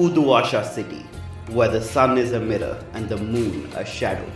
[0.00, 1.04] Uduasha city,
[1.48, 4.26] where the sun is a mirror and the moon a shadow.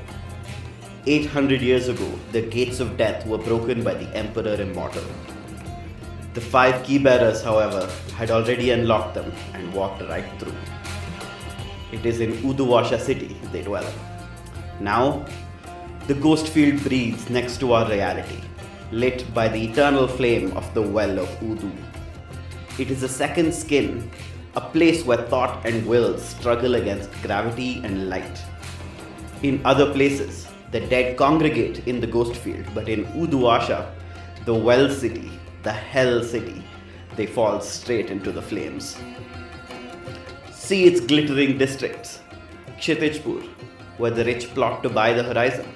[1.06, 5.04] 800 years ago, the gates of death were broken by the Emperor Immortal.
[6.34, 10.52] The five key bearers, however, had already unlocked them and walked right through.
[11.92, 13.90] It is in Uduasha city they dwell.
[14.80, 15.24] Now,
[16.08, 18.40] the ghost field breathes next to our reality,
[18.92, 21.72] lit by the eternal flame of the well of Udu.
[22.78, 24.10] It is a second skin,
[24.56, 28.42] a place where thought and will struggle against gravity and light.
[29.42, 33.90] In other places, the dead congregate in the ghost field, but in Uduasha,
[34.44, 35.30] the well city,
[35.62, 36.62] the hell city,
[37.16, 38.96] they fall straight into the flames.
[40.52, 42.20] See its glittering districts
[42.78, 43.42] Kshitijpur,
[43.98, 45.66] where the rich plot to buy the horizon,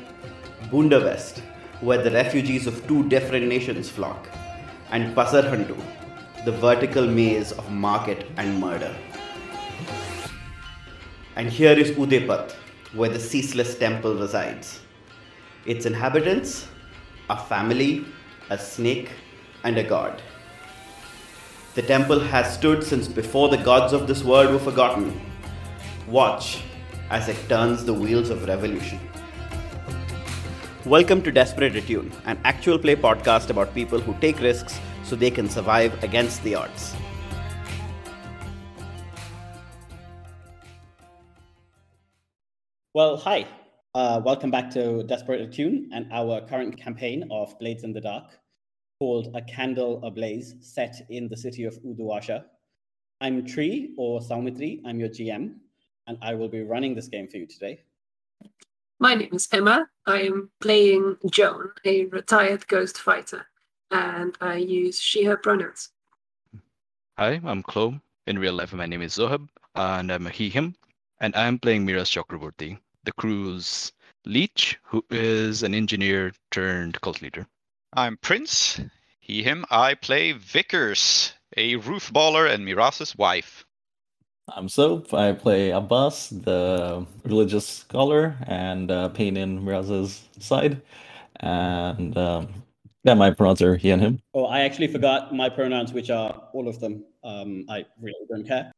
[0.71, 1.43] Bunda West,
[1.81, 4.29] where the refugees of two different nations flock,
[4.91, 5.77] and Pasarhandu,
[6.45, 8.95] the vertical maze of market and murder.
[11.35, 12.53] And here is Udepat,
[12.93, 14.81] where the ceaseless temple resides.
[15.67, 16.69] Its inhabitants,
[17.29, 18.05] a family,
[18.51, 19.11] a snake,
[19.65, 20.23] and a god.
[21.75, 25.21] The temple has stood since before the gods of this world were forgotten.
[26.07, 26.63] Watch
[27.11, 29.01] as it turns the wheels of revolution.
[30.87, 35.31] Welcome to Desperate Attune, an actual play podcast about people who take risks so they
[35.31, 36.95] can survive against the odds.
[42.93, 43.47] Well, hi.
[43.95, 48.39] Uh, welcome back to Desperate Attune and our current campaign of Blades in the Dark
[49.01, 52.45] called A Candle Ablaze, set in the city of Uduasha.
[53.21, 55.55] I'm Tree or Soumithri, I'm your GM,
[56.07, 57.81] and I will be running this game for you today.
[59.01, 59.89] My name is Emma.
[60.07, 63.47] I am playing Joan, a retired ghost fighter,
[63.91, 65.91] and I use she, her pronouns.
[67.19, 68.01] Hi, I'm Klow.
[68.27, 70.75] In real life, my name is Zoheb, and I'm a he, him,
[71.21, 73.93] and I'm playing Miras Chakraborty, the crew's
[74.27, 77.47] leech, who is an engineer turned cult leader.
[77.95, 78.81] I'm Prince.
[79.21, 79.65] He, him.
[79.71, 83.65] I play Vickers, a roof baller and Miras's wife.
[84.55, 85.13] I'm Soap.
[85.13, 90.81] I play Abbas, the religious scholar, and uh, Pain in Miras's side.
[91.41, 92.49] And um,
[93.09, 94.21] yeah, my pronouns are he and him.
[94.35, 97.05] Oh, I actually forgot my pronouns, which are all of them.
[97.25, 98.71] Um, I really don't care.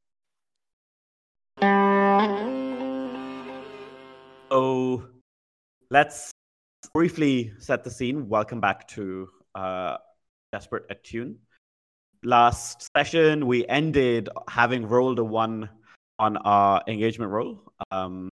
[4.52, 5.08] So
[5.90, 6.30] let's
[6.94, 8.28] briefly set the scene.
[8.28, 9.96] Welcome back to uh,
[10.52, 11.38] Desperate Attune.
[12.22, 15.68] Last session, we ended having rolled a one
[16.20, 17.64] on our engagement roll.
[17.90, 18.29] Um,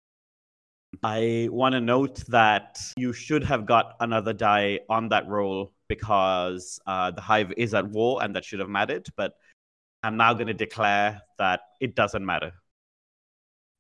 [1.02, 6.80] I want to note that you should have got another die on that roll because
[6.86, 9.06] uh, the hive is at war and that should have mattered.
[9.16, 9.34] But
[10.02, 12.52] I'm now going to declare that it doesn't matter.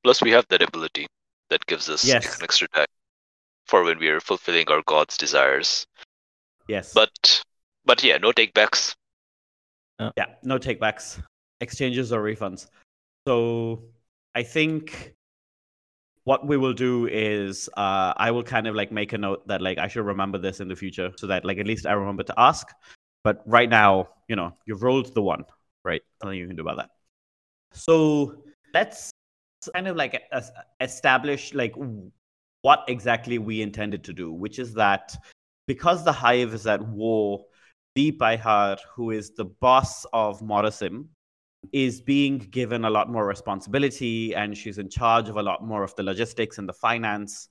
[0.04, 1.06] Plus, we have that ability
[1.50, 2.38] that gives us Yes.
[2.38, 2.86] an extra die
[3.66, 5.86] for when we are fulfilling our god's desires.
[6.68, 6.92] Yes.
[6.92, 7.42] But,
[7.84, 8.94] but yeah, no takebacks.
[9.98, 11.22] Yeah, no takebacks,
[11.60, 12.68] exchanges or refunds.
[13.26, 13.84] So
[14.34, 15.15] I think
[16.26, 19.62] what we will do is uh, I will kind of like make a note that
[19.62, 22.24] like I should remember this in the future so that like at least I remember
[22.24, 22.66] to ask.
[23.22, 25.44] But right now, you know, you've rolled the one,
[25.84, 26.02] right?
[26.22, 26.90] Nothing you can do about that.
[27.72, 28.42] So
[28.74, 29.12] let's
[29.72, 30.50] kind of like es-
[30.80, 31.74] establish like
[32.62, 35.16] what exactly we intended to do, which is that
[35.68, 37.44] because the hive is at war
[37.94, 41.06] Deep Ihar, who is the boss of Morisim,
[41.72, 45.82] is being given a lot more responsibility and she's in charge of a lot more
[45.82, 47.48] of the logistics and the finance.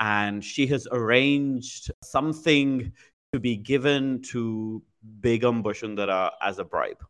[0.00, 2.92] And she has arranged something
[3.32, 4.82] to be given to
[5.20, 7.02] Begum Bushundara as a bribe.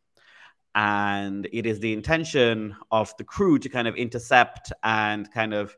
[0.75, 5.77] And it is the intention of the crew to kind of intercept and kind of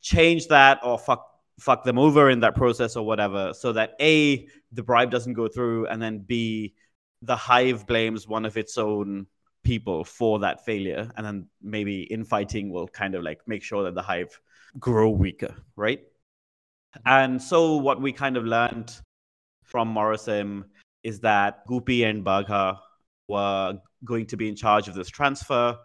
[0.00, 1.24] change that or fuck
[1.58, 5.48] fuck them over in that process or whatever so that a the bribe doesn't go
[5.48, 6.72] through and then b
[7.22, 9.26] the hive blames one of its own
[9.64, 13.94] people for that failure and then maybe infighting will kind of like make sure that
[13.94, 14.40] the hive
[14.78, 16.00] grow weaker right
[17.04, 18.94] and so what we kind of learned
[19.62, 20.64] from Morrisim
[21.02, 22.78] is that Goopy and Bagha
[23.28, 25.78] were going to be in charge of this transfer.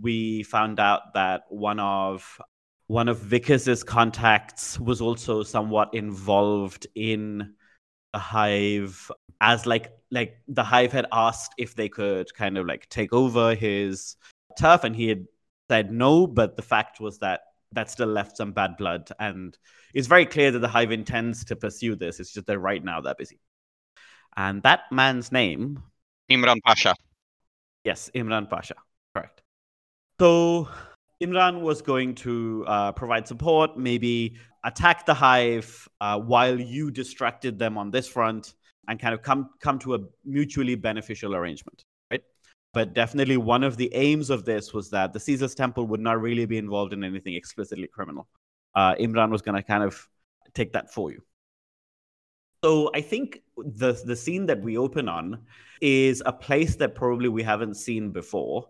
[0.00, 2.40] We found out that one of
[2.86, 7.54] one of Vickers's contacts was also somewhat involved in
[8.18, 13.12] hive as like like the hive had asked if they could kind of like take
[13.12, 14.16] over his
[14.58, 15.26] turf and he had
[15.68, 17.40] said no but the fact was that
[17.72, 19.58] that still left some bad blood and
[19.94, 22.18] it's very clear that the hive intends to pursue this.
[22.18, 23.40] It's just that right now they're busy.
[24.36, 25.82] And that man's name
[26.30, 26.94] Imran Pasha.
[27.84, 28.74] yes imran pasha.
[29.14, 29.42] Correct.
[30.20, 30.68] So
[31.22, 37.58] Imran was going to uh, provide support, maybe attack the hive uh, while you distracted
[37.58, 38.54] them on this front,
[38.88, 42.22] and kind of come come to a mutually beneficial arrangement, right?
[42.72, 46.20] But definitely one of the aims of this was that the Ceaseless Temple would not
[46.20, 48.28] really be involved in anything explicitly criminal.
[48.74, 50.08] Uh, Imran was going to kind of
[50.54, 51.22] take that for you.
[52.64, 55.44] So I think the the scene that we open on
[55.80, 58.66] is a place that probably we haven't seen before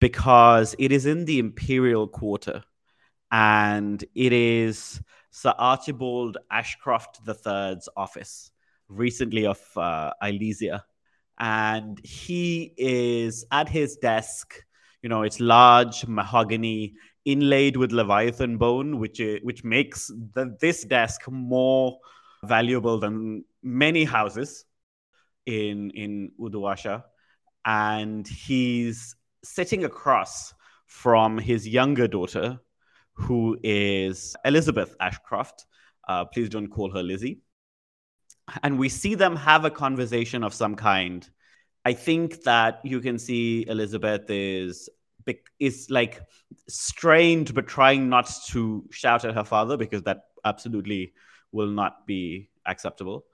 [0.00, 2.62] because it is in the Imperial Quarter
[3.30, 5.00] and it is
[5.30, 8.50] Sir Archibald Ashcroft III's office,
[8.88, 10.82] recently of uh, Ilesia.
[11.38, 14.54] And he is at his desk.
[15.02, 16.94] You know, it's large mahogany
[17.24, 21.98] inlaid with leviathan bone, which is, which makes the, this desk more
[22.44, 24.64] valuable than many houses
[25.46, 27.04] in in Uduasha.
[27.64, 30.54] And he's sitting across
[30.86, 32.58] from his younger daughter,
[33.14, 35.66] who is Elizabeth Ashcroft.
[36.08, 37.40] Uh, please don't call her Lizzie.
[38.62, 41.28] And we see them have a conversation of some kind.
[41.84, 44.88] I think that you can see Elizabeth is
[45.60, 46.20] is like
[46.66, 51.12] strained but trying not to shout at her father because that absolutely
[51.52, 53.24] will not be acceptable.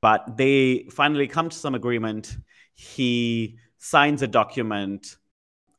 [0.00, 2.36] But they finally come to some agreement.
[2.74, 5.16] He signs a document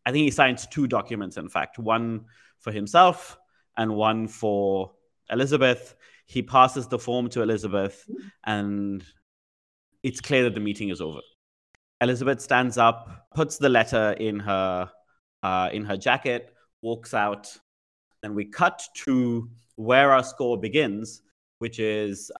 [0.06, 2.26] I think he signs two documents, in fact, one
[2.60, 3.38] for himself
[3.78, 4.92] and one for
[5.30, 5.96] Elizabeth.
[6.26, 8.10] He passes the form to Elizabeth,
[8.46, 9.04] and
[10.04, 11.20] it's clear that the meeting is over.
[12.02, 14.90] Elizabeth stands up, puts the letter in her
[15.42, 17.56] uh, in her jacket, walks out.
[18.22, 21.22] Then we cut to where our score begins,
[21.60, 22.32] which is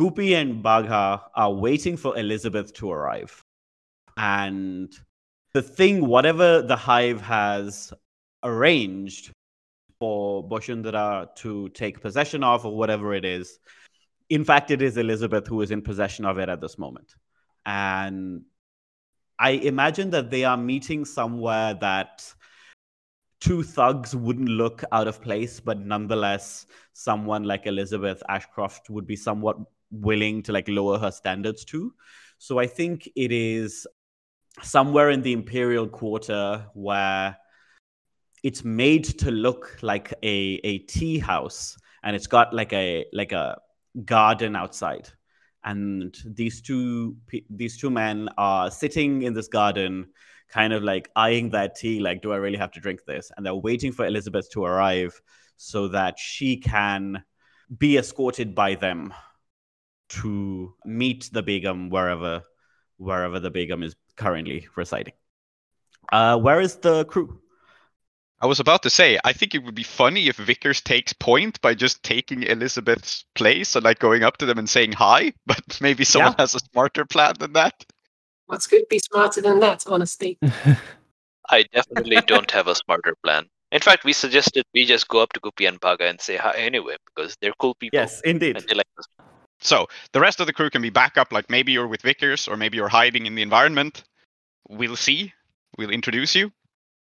[0.00, 3.44] Goopy and Bagha are waiting for Elizabeth to arrive.
[4.16, 4.92] And
[5.54, 7.92] the thing, whatever the hive has
[8.42, 9.30] arranged
[9.98, 13.58] for Boshundara to take possession of, or whatever it is,
[14.28, 17.14] in fact, it is Elizabeth who is in possession of it at this moment.
[17.64, 18.42] And
[19.38, 22.34] I imagine that they are meeting somewhere that
[23.40, 29.16] two thugs wouldn't look out of place, but nonetheless, someone like Elizabeth Ashcroft would be
[29.16, 29.56] somewhat
[29.90, 31.94] willing to like lower her standards to.
[32.38, 33.86] So I think it is
[34.62, 37.36] somewhere in the imperial quarter where
[38.42, 43.32] it's made to look like a, a tea house and it's got like a like
[43.32, 43.58] a
[44.04, 45.08] garden outside.
[45.64, 47.16] And these two
[47.48, 50.08] these two men are sitting in this garden
[50.50, 53.32] kind of like eyeing their tea like do i really have to drink this?
[53.36, 55.18] And they're waiting for elizabeth to arrive
[55.56, 57.24] so that she can
[57.78, 59.14] be escorted by them
[60.10, 62.42] to meet the begum wherever
[62.98, 65.14] wherever the begum is currently residing.
[66.12, 67.40] Uh, where is the crew?
[68.40, 71.60] I was about to say, I think it would be funny if Vickers takes point
[71.62, 75.80] by just taking Elizabeth's place and like going up to them and saying hi, but
[75.80, 76.42] maybe someone yeah.
[76.42, 77.84] has a smarter plan than that.
[78.46, 80.38] What's could be smarter than that, honestly?
[81.50, 83.46] I definitely don't have a smarter plan.
[83.72, 86.52] In fact, we suggested we just go up to Goopy and Bagha and say hi
[86.56, 87.98] anyway because they're cool people.
[87.98, 88.62] Yes, indeed.
[88.72, 88.86] Like
[89.64, 92.56] so the rest of the crew can be backup, like maybe you're with Vickers or
[92.56, 94.04] maybe you're hiding in the environment.
[94.68, 95.32] We'll see.
[95.78, 96.52] We'll introduce you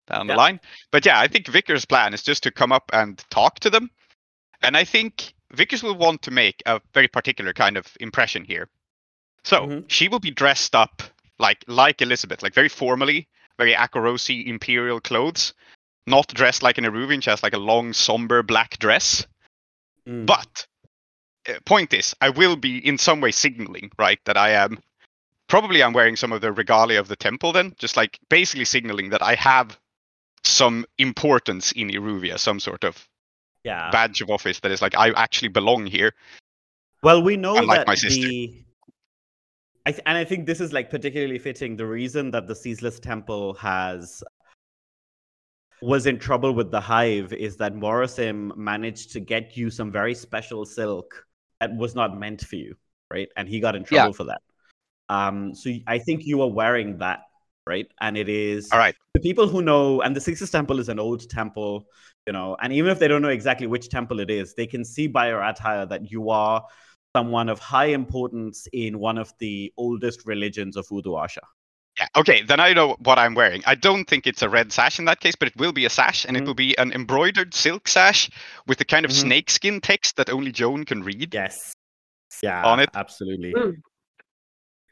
[0.08, 0.34] down yeah.
[0.34, 0.60] the line.
[0.92, 3.90] But yeah, I think Vickers' plan is just to come up and talk to them.
[4.62, 8.70] And I think Vickers will want to make a very particular kind of impression here.
[9.44, 9.88] So mm-hmm.
[9.88, 11.02] she will be dressed up
[11.40, 13.28] like like Elizabeth, like very formally,
[13.58, 15.56] very Akorosi imperial clothes,
[16.06, 17.24] not dressed like an Iruvian.
[17.24, 19.26] She has like a long, somber black dress.
[20.08, 20.28] Mm.
[20.28, 20.68] But
[21.48, 24.80] Uh, point is, I will be in some way signaling, right, that I am.
[25.48, 29.10] Probably I'm wearing some of the regalia of the temple, then, just like basically signaling
[29.10, 29.78] that I have
[30.44, 33.08] some importance in Iruvia, some sort of
[33.64, 33.92] yeah.
[33.92, 36.14] badge of office that is like I actually belong here.
[37.04, 38.28] Well, we know that my sister.
[38.28, 38.64] the.
[39.86, 41.76] I th- and I think this is like particularly fitting.
[41.76, 44.24] The reason that the Ceaseless Temple has
[45.82, 50.14] was in trouble with the hive is that Morosim managed to get you some very
[50.14, 51.26] special silk
[51.62, 52.76] that was not meant for you,
[53.10, 53.30] right?
[53.38, 54.18] And he got in trouble yeah.
[54.18, 54.42] for that.
[55.08, 57.22] Um, so I think you are wearing that,
[57.68, 57.88] right?
[58.02, 58.96] And it is all right.
[59.14, 61.86] The people who know, and the Ceaseless Temple is an old temple,
[62.26, 64.84] you know, and even if they don't know exactly which temple it is, they can
[64.84, 66.66] see by your attire that you are
[67.16, 71.44] someone of high importance in one of the oldest religions of Uduasha.
[72.00, 73.62] Yeah, okay, then I know what I'm wearing.
[73.66, 75.90] I don't think it's a red sash in that case, but it will be a
[75.90, 76.44] sash, and mm-hmm.
[76.44, 78.30] it will be an embroidered silk sash
[78.66, 79.28] with the kind of mm-hmm.
[79.28, 81.34] snakeskin text that only Joan can read.
[81.34, 81.74] Yes.
[82.42, 82.64] Yeah.
[82.64, 82.90] On it.
[82.96, 83.54] Absolutely.
[83.54, 83.76] Mm.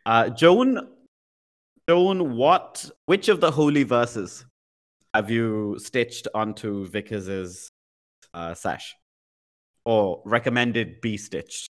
[0.06, 0.90] Uh, Joan,
[1.88, 2.90] Joan, what?
[3.06, 4.46] Which of the holy verses
[5.14, 7.72] have you stitched onto Vickers's
[8.34, 8.94] uh, sash,
[9.86, 11.70] or recommended be stitched?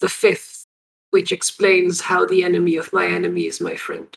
[0.00, 0.64] The fifth,
[1.10, 4.16] which explains how the enemy of my enemy is my friend.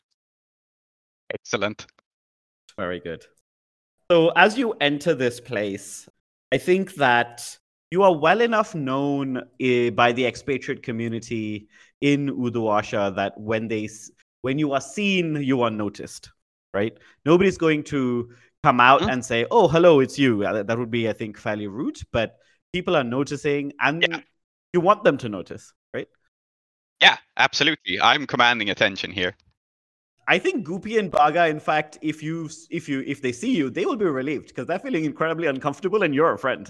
[1.34, 1.86] Excellent.
[2.78, 3.26] Very good.
[4.12, 6.08] So as you enter this place,
[6.52, 7.58] I think that
[7.92, 11.68] you are well enough known uh, by the expatriate community
[12.02, 13.90] in Uduasha that when they
[14.42, 16.30] when you are seen, you are noticed,
[16.74, 16.98] right?
[17.26, 18.30] Nobody's going to
[18.64, 19.10] come out mm-hmm.
[19.10, 22.00] and say, "Oh, hello, it's you." Uh, that would be, I think, fairly rude.
[22.12, 22.38] But
[22.74, 24.20] people are noticing, and yeah.
[24.74, 26.08] you want them to notice, right?
[27.02, 28.02] Yeah, absolutely.
[28.02, 29.36] I'm commanding attention here.
[30.28, 33.70] I think Goopy and Bagha, in fact, if you if you if they see you,
[33.70, 36.70] they will be relieved because they're feeling incredibly uncomfortable, and you're a friend.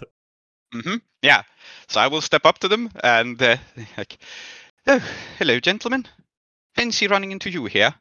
[0.73, 0.95] Mm-hmm.
[1.21, 1.43] Yeah.
[1.87, 3.57] So I will step up to them and uh,
[3.97, 4.17] like,
[4.87, 5.03] oh,
[5.37, 6.07] hello, gentlemen.
[6.75, 7.93] Fancy running into you here.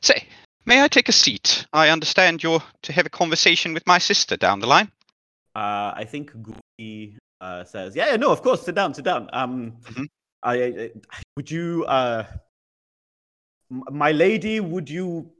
[0.00, 0.28] Say,
[0.64, 1.66] may I take a seat?
[1.72, 4.92] I understand you're to have a conversation with my sister down the line.
[5.56, 8.62] Uh, I think Goopy uh, says, "Yeah, no, of course.
[8.62, 9.28] Sit down, sit down.
[9.32, 10.04] Um, mm-hmm.
[10.42, 10.90] I, I,
[11.36, 12.24] would you uh
[13.70, 15.30] my lady, would you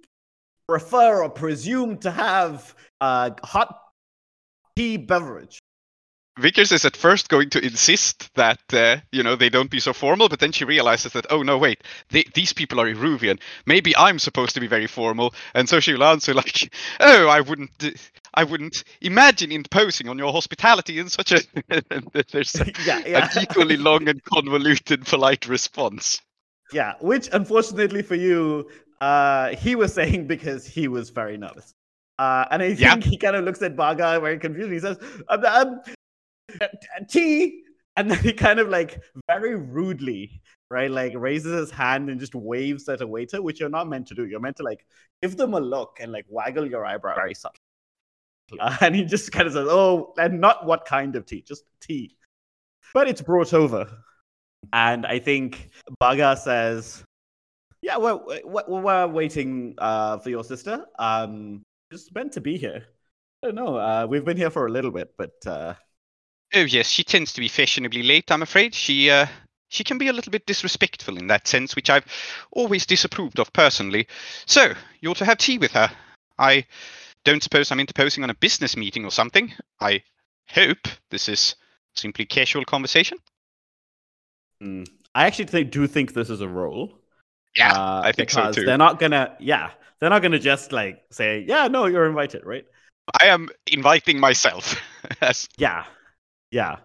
[0.67, 3.79] prefer or presume to have a hot
[4.77, 5.59] tea beverage?
[6.37, 9.93] Vickers is at first going to insist that uh, you know they don't be so
[9.93, 13.39] formal, but then she realizes that oh no wait, they, these people are Iruvian.
[13.67, 17.71] Maybe I'm supposed to be very formal, and so she'll answer like, oh I wouldn't,
[18.35, 21.41] I wouldn't imagine imposing on your hospitality in such a.
[22.33, 23.31] there's a, yeah, yeah.
[23.33, 26.21] an equally long and convoluted polite response.
[26.75, 28.69] Yeah, which unfortunately for you,
[29.01, 31.73] uh, he was saying because he was very nervous.
[32.19, 33.11] Uh, and I think yeah.
[33.11, 34.73] he kind of looks at Bagha very confused.
[34.73, 35.81] He says, um, um,
[37.09, 37.63] tea.
[37.97, 42.35] And then he kind of like very rudely, right, like raises his hand and just
[42.35, 44.27] waves at a waiter, which you're not meant to do.
[44.27, 44.85] You're meant to like
[45.23, 47.61] give them a look and like waggle your eyebrow very subtly.
[48.59, 51.63] Uh, and he just kind of says, oh, and not what kind of tea, just
[51.81, 52.17] tea.
[52.93, 53.89] But it's brought over.
[54.73, 57.05] And I think Bagha says,
[57.83, 60.85] "Yeah, we're we're, waiting uh, for your sister.
[60.99, 62.85] Um, just meant to be here.
[63.43, 63.77] I don't know.
[63.77, 65.75] Uh, we've been here for a little bit, but uh...
[66.55, 68.31] oh yes, she tends to be fashionably late.
[68.31, 69.27] I'm afraid she uh,
[69.69, 72.07] she can be a little bit disrespectful in that sense, which I've
[72.53, 74.07] always disapproved of personally.
[74.47, 75.91] So you ought to have tea with her.
[76.39, 76.67] I
[77.25, 79.53] don't suppose I'm interposing on a business meeting or something.
[79.81, 80.03] I
[80.49, 81.57] hope this is
[81.95, 83.19] simply casual conversation.
[84.63, 84.89] Mm.
[85.15, 86.99] I actually think, do think this is a role.
[87.57, 88.65] Yeah, uh, I think so too.
[88.65, 89.71] They're not gonna, yeah,
[90.01, 92.65] they're not gonna just like say, yeah, no, you're invited, right?
[93.21, 94.81] I am inviting myself.
[95.23, 95.49] yes.
[95.57, 95.85] Yeah,
[96.51, 96.79] yeah,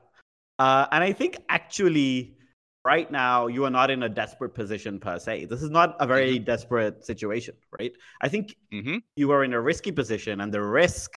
[0.60, 2.36] uh, and I think actually,
[2.84, 5.46] right now, you are not in a desperate position per se.
[5.46, 6.44] This is not a very mm-hmm.
[6.44, 7.94] desperate situation, right?
[8.22, 8.98] I think mm-hmm.
[9.16, 11.14] you are in a risky position, and the risk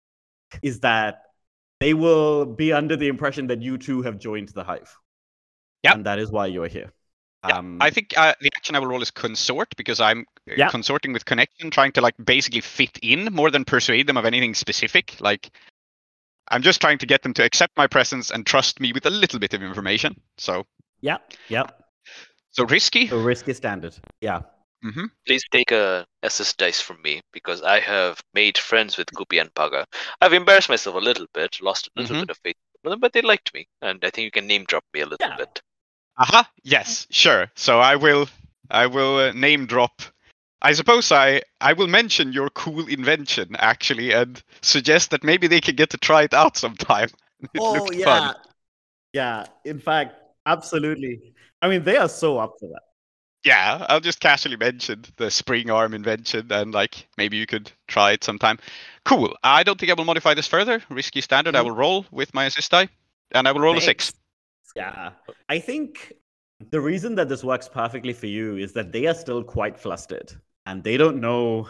[0.61, 1.23] is that
[1.81, 4.97] they will be under the impression that you two have joined the hive.
[5.83, 5.93] Yeah.
[5.93, 6.91] And that is why you're here.
[7.47, 10.53] Yeah, um, I think uh, the action I will roll is consort because I'm uh,
[10.55, 10.69] yeah.
[10.69, 14.53] consorting with connection, trying to like basically fit in more than persuade them of anything
[14.53, 15.19] specific.
[15.19, 15.49] Like,
[16.47, 19.09] I'm just trying to get them to accept my presence and trust me with a
[19.09, 20.21] little bit of information.
[20.37, 20.65] So.
[21.01, 21.17] Yeah.
[21.49, 21.63] Yeah.
[22.51, 23.07] So risky.
[23.07, 23.95] So risky standard.
[24.21, 24.43] Yeah.
[24.85, 25.05] Mm-hmm.
[25.25, 29.53] Please take a assist dice from me because I have made friends with Goopy and
[29.53, 29.85] Bagha.
[30.21, 32.21] I've embarrassed myself a little bit, lost a little mm-hmm.
[32.23, 35.01] bit of faith, but they liked me, and I think you can name drop me
[35.01, 35.37] a little yeah.
[35.37, 35.61] bit.
[36.17, 36.39] Aha.
[36.39, 36.43] Uh-huh.
[36.63, 37.07] Yes.
[37.09, 37.49] Sure.
[37.55, 38.27] So I will.
[38.71, 40.01] I will uh, name drop.
[40.61, 45.61] I suppose I I will mention your cool invention actually, and suggest that maybe they
[45.61, 47.09] can get to try it out sometime.
[47.53, 48.05] It oh yeah.
[48.05, 48.35] Fun.
[49.11, 49.45] Yeah.
[49.65, 50.15] In fact,
[50.45, 51.33] absolutely.
[51.61, 52.83] I mean, they are so up for that.
[53.43, 58.13] Yeah, I'll just casually mention the spring arm invention and like maybe you could try
[58.13, 58.57] it sometime.
[59.03, 59.35] Cool.
[59.43, 60.81] I don't think I will modify this further.
[60.89, 61.55] Risky standard.
[61.55, 61.65] Mm-hmm.
[61.65, 62.87] I will roll with my assist die,
[63.31, 63.85] and I will roll Thanks.
[63.85, 64.13] a six.
[64.75, 65.11] Yeah.
[65.49, 66.13] I think
[66.71, 70.33] the reason that this works perfectly for you is that they are still quite flustered
[70.65, 71.67] and they don't know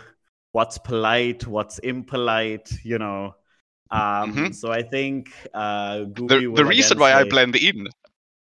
[0.51, 3.35] what's polite, what's impolite, you know.
[3.91, 4.51] Um, mm-hmm.
[4.51, 7.19] So I think uh, the, the reason why say...
[7.19, 7.87] I blend in,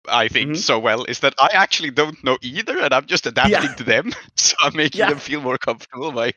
[0.07, 0.59] I think, mm-hmm.
[0.59, 3.75] so well is that I actually don't know either, and I'm just adapting yeah.
[3.75, 5.09] to them, so I'm making yeah.
[5.09, 6.33] them feel more comfortable by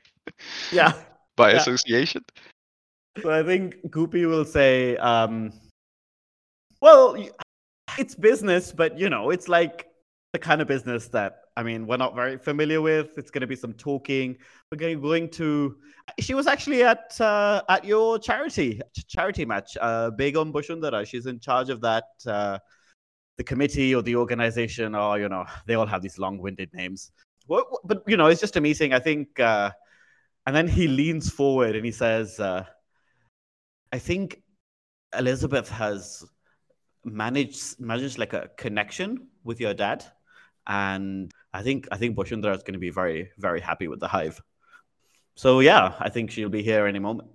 [0.73, 0.93] yeah
[1.37, 1.59] by yeah.
[1.59, 2.25] association.
[3.23, 5.53] So I think Goopy will say, um,
[6.81, 7.17] "Well,
[7.99, 9.87] it's business, but you know, it's like
[10.33, 13.17] the kind of business that I mean, we're not very familiar with.
[13.17, 14.37] It's going to be some talking.
[14.71, 15.77] We're going to.
[16.19, 19.77] She was actually at uh, at your charity charity match.
[19.81, 21.07] Uh, Begum Bushundara.
[21.07, 22.05] She's in charge of that.
[22.27, 22.59] Uh,
[23.37, 27.11] the committee or the organization, or you know, they all have these long-winded names.
[27.49, 27.67] But,
[28.07, 28.93] you know, it's just a meeting.
[28.93, 29.71] I think uh,
[30.47, 32.65] and then he leans forward and he says, uh,
[33.93, 34.43] "I think
[35.17, 36.25] Elizabeth has
[37.05, 40.05] managed managed like a connection with your dad,
[40.67, 44.09] and I think I think Boshundara is going to be very very happy with the
[44.09, 44.41] hive.
[45.37, 47.31] So yeah, I think she'll be here any moment.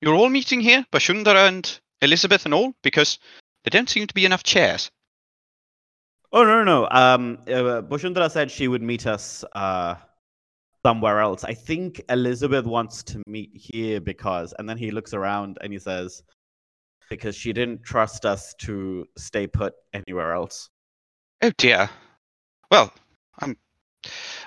[0.00, 3.18] You're all meeting here, Bashundara and Elizabeth and all, because
[3.64, 4.90] there don't seem to be enough chairs.
[6.32, 6.88] Oh no no no!
[6.90, 9.94] Um, uh, Boshundara said she would meet us uh,
[10.84, 11.44] somewhere else.
[11.44, 15.78] I think Elizabeth wants to meet here because, and then he looks around and he
[15.78, 16.22] says,
[17.12, 20.70] because she didn't trust us to stay put anywhere else.
[21.42, 21.90] Oh dear.
[22.70, 22.90] Well,
[23.38, 23.54] I'm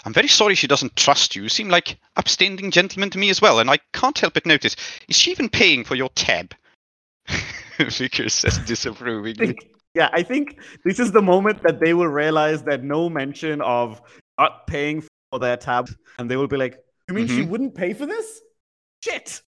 [0.03, 1.43] I'm very sorry she doesn't trust you.
[1.43, 4.75] You seem like upstanding gentleman to me as well, and I can't help but notice.
[5.07, 6.55] Is she even paying for your tab?
[7.77, 9.55] Vickers says disapprovingly.
[9.93, 14.01] Yeah, I think this is the moment that they will realize that no mention of
[14.39, 17.37] not paying for their tab, and they will be like, "You mean mm-hmm.
[17.37, 18.41] she wouldn't pay for this?
[19.03, 19.43] Shit!"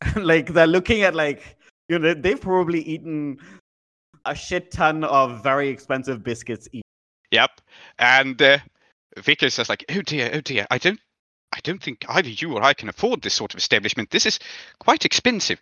[0.16, 1.55] like they're looking at like
[1.88, 3.38] you know they've probably eaten
[4.24, 6.82] a shit ton of very expensive biscuits each.
[7.30, 7.60] Yep,
[7.98, 8.58] and uh,
[9.18, 11.00] Vickers says like, "Oh dear, oh dear, I don't,
[11.52, 14.10] I don't think either you or I can afford this sort of establishment.
[14.10, 14.38] This is
[14.78, 15.60] quite expensive."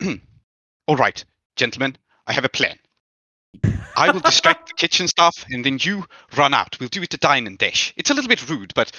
[0.86, 1.24] All right,
[1.56, 2.78] gentlemen, I have a plan.
[3.96, 6.04] I will distract the kitchen staff, and then you
[6.36, 6.76] run out.
[6.80, 7.94] We'll do it to dine and dash.
[7.96, 8.92] It's a little bit rude, but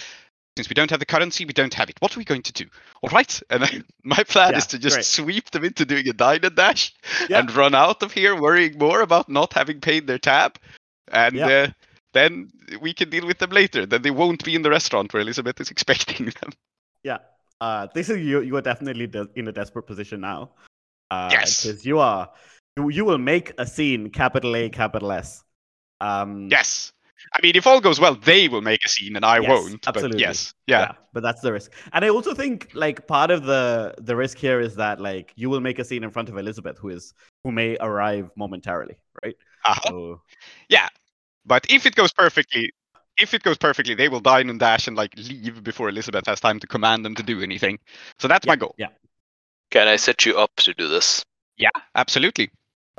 [0.58, 1.98] since we don't have the currency, we don't have it.
[2.00, 2.66] What are we going to do?
[3.02, 3.42] All right.
[3.50, 5.06] And then my plan yeah, is to just great.
[5.06, 6.94] sweep them into doing a dine and dash
[7.30, 7.40] yeah.
[7.40, 10.58] and run out of here worrying more about not having paid their tab.
[11.12, 11.48] And yeah.
[11.48, 11.68] uh,
[12.14, 13.86] then we can deal with them later.
[13.86, 16.52] Then they won't be in the restaurant where Elizabeth is expecting them.
[17.04, 17.18] Yeah.
[17.60, 18.42] Uh, this is you.
[18.42, 20.52] You are definitely de- in a desperate position now.
[21.12, 21.64] Uh, yes.
[21.64, 22.30] Because you are.
[22.78, 25.44] You, you will make a scene, capital A, capital S.
[26.02, 26.92] Um, yes.
[27.34, 29.88] I mean, if all goes well, they will make a scene, and I yes, won't.
[29.88, 30.18] Absolutely.
[30.18, 30.80] But yes, yeah.
[30.80, 30.92] yeah.
[31.14, 34.60] But that's the risk, and I also think like part of the the risk here
[34.60, 37.52] is that like you will make a scene in front of Elizabeth, who is who
[37.52, 39.36] may arrive momentarily, right?
[39.66, 39.90] Uh-huh.
[39.90, 40.22] So...
[40.70, 40.88] Yeah,
[41.46, 42.72] but if it goes perfectly,
[43.18, 46.40] if it goes perfectly, they will dine and dash and like leave before Elizabeth has
[46.40, 47.80] time to command them to do anything.
[48.20, 48.76] So that's yeah, my goal.
[48.78, 48.90] Yeah.
[49.72, 51.24] Can I set you up to do this?
[51.58, 52.52] Yeah, absolutely.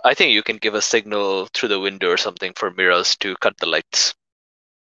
[0.05, 3.35] I think you can give a signal through the window or something for Miraz to
[3.41, 4.15] cut the lights.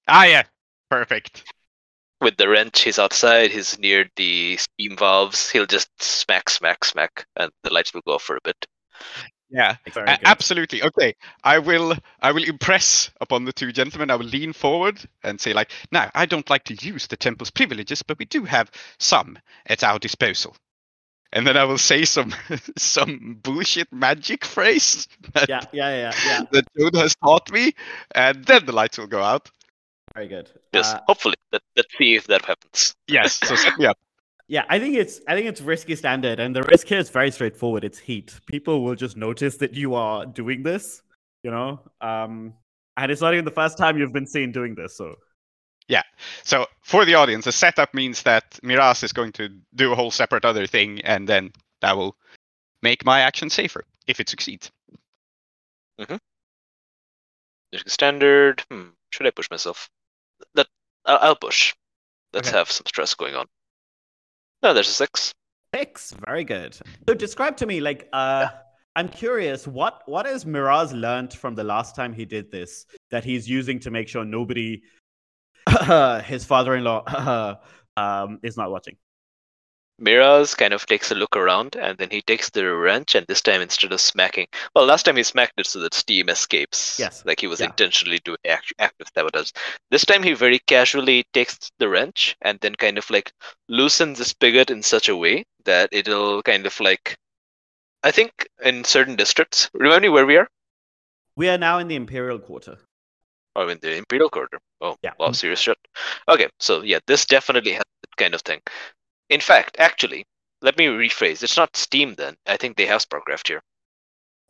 [0.08, 0.44] Ah, yeah,
[0.90, 1.44] perfect.
[2.22, 3.52] With the wrench, he's outside.
[3.52, 5.50] He's near the steam valves.
[5.50, 8.66] He'll just smack, smack, smack, and the lights will go off for a bit.
[9.50, 10.82] Yeah, a- absolutely.
[10.82, 11.14] Okay,
[11.44, 11.96] I will.
[12.22, 14.10] I will impress upon the two gentlemen.
[14.10, 17.52] I will lean forward and say, like, now I don't like to use the temple's
[17.52, 19.38] privileges, but we do have some
[19.68, 20.56] at our disposal
[21.34, 22.34] and then I will say some
[22.78, 25.08] some bullshit magic phrase.
[25.34, 26.42] That, yeah, yeah, yeah, yeah.
[26.52, 27.74] That Joan has taught me,
[28.16, 29.50] and then the lights will go out.
[30.14, 30.52] Very good.
[30.72, 31.36] Yes, uh, hopefully.
[31.52, 32.96] Let, let's see if that happens.
[33.08, 33.40] Yes.
[33.44, 33.98] So set me up.
[34.48, 37.32] Yeah, I think it's I think it's risky standard, and the risk here is very
[37.32, 37.84] straightforward.
[37.84, 38.40] It's heat.
[38.46, 41.02] People will just notice that you are doing this,
[41.44, 42.54] you know, um,
[42.96, 44.96] and it's not even the first time you've been seen doing this.
[44.98, 45.16] So
[45.88, 46.04] yeah.
[46.44, 50.12] So for the audience, the setup means that Miraz is going to do a whole
[50.12, 52.16] separate other thing, and then that will
[52.82, 54.72] make my action safer if it succeeds.
[56.00, 56.16] Mm-hmm.
[57.88, 58.64] Standard.
[58.70, 58.90] Hmm.
[59.12, 59.90] Should I push myself?
[60.56, 60.68] That
[61.06, 61.74] I'll push.
[62.34, 62.58] Let's okay.
[62.58, 63.46] have some stress going on.
[64.62, 65.34] No, there's a six.
[65.76, 66.16] Six.
[66.26, 66.78] Very good.
[67.08, 68.60] So describe to me, like, uh, yeah.
[68.96, 73.24] I'm curious, what what has Miraz learned from the last time he did this that
[73.24, 74.82] he's using to make sure nobody
[76.26, 77.58] his father-in-law
[77.98, 78.98] um, is not watching.
[80.00, 83.42] Miraz kind of takes a look around and then he takes the wrench and this
[83.42, 86.98] time instead of smacking well last time he smacked it so that steam escapes.
[87.00, 87.24] Yes.
[87.26, 87.68] Like he was yeah.
[87.68, 89.52] intentionally doing act- active sabotage.
[89.92, 93.32] This time he very casually takes the wrench and then kind of like
[93.70, 97.16] loosens the spigot in such a way that it'll kind of like
[98.04, 100.48] I think in certain districts remind me where we are?
[101.36, 102.78] We are now in the Imperial Quarter.
[103.56, 104.60] Oh, in the Imperial Quarter.
[104.82, 105.12] Oh, yeah.
[105.20, 105.78] Wow, serious shit.
[106.28, 108.62] Okay, so yeah, this definitely has that kind of thing.
[109.30, 110.26] In fact, actually,
[110.62, 111.44] let me rephrase.
[111.44, 112.36] It's not Steam then.
[112.48, 113.62] I think they have Sparkcraft here.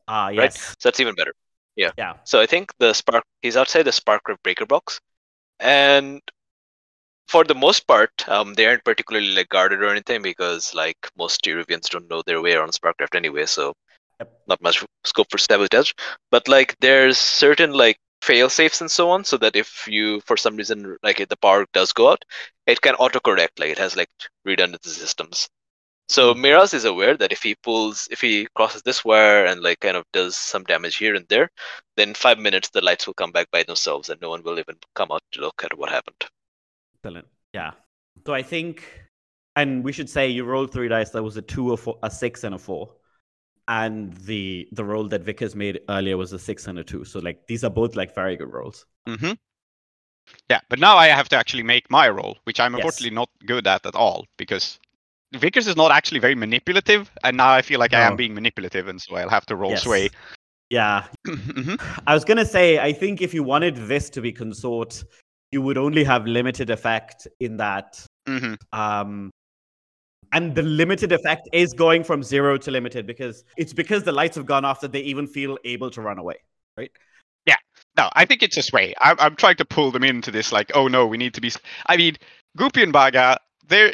[0.07, 0.39] Ah, uh, yes.
[0.39, 0.53] Right?
[0.53, 1.33] So that's even better.
[1.75, 1.91] Yeah.
[1.97, 2.13] Yeah.
[2.23, 4.99] So I think the Spark he's outside the Sparkcraft breaker box.
[5.59, 6.21] And
[7.27, 11.45] for the most part, um, they aren't particularly like guarded or anything because like most
[11.47, 13.73] Europeans don't know their way around Sparkcraft anyway, so
[14.47, 15.91] not much scope for sabotage.
[16.31, 20.37] But like there's certain like fail safes and so on so that if you for
[20.37, 22.23] some reason like if the power does go out
[22.67, 24.09] it can autocorrect like it has like
[24.45, 25.49] redundant systems
[26.09, 26.41] so hmm.
[26.41, 29.97] miraz is aware that if he pulls if he crosses this wire and like kind
[29.97, 31.49] of does some damage here and there
[31.97, 34.75] then five minutes the lights will come back by themselves and no one will even
[34.95, 36.23] come out to look at what happened
[37.03, 37.71] excellent yeah
[38.25, 38.83] So I think,
[39.55, 41.11] and we should say you rolled three dice.
[41.11, 42.93] That was a two, a, four, a six, and a four.
[43.67, 47.05] And the the roll that Vickers made earlier was a six and a two.
[47.05, 48.85] So like these are both like very good rolls.
[49.07, 49.33] Mm-hmm.
[50.49, 52.79] Yeah, but now I have to actually make my roll, which I'm Yes.
[52.79, 54.79] unfortunately not good at at all because
[55.33, 58.87] Vickers is not actually very manipulative, and now I feel like I am being manipulative,
[58.87, 59.83] and so I'll have to roll Yes.
[59.83, 60.09] sway.
[60.69, 61.79] Yeah, Mhm.
[62.07, 65.03] I was gonna say, I think if you wanted this to be consort,
[65.51, 68.05] you would only have limited effect in that.
[68.27, 68.57] Mhm.
[68.71, 69.31] Um,
[70.33, 74.35] and the limited effect is going from zero to limited because it's because the lights
[74.35, 76.35] have gone off that they even feel able to run away.
[76.75, 76.91] Right?
[77.45, 77.55] Yeah.
[77.95, 78.93] No, I think it's a sway.
[78.99, 81.51] I'm, I'm trying to pull them into this, like, oh no, we need to be.
[81.85, 82.17] I mean,
[82.57, 83.93] Goopy and Bagha, they're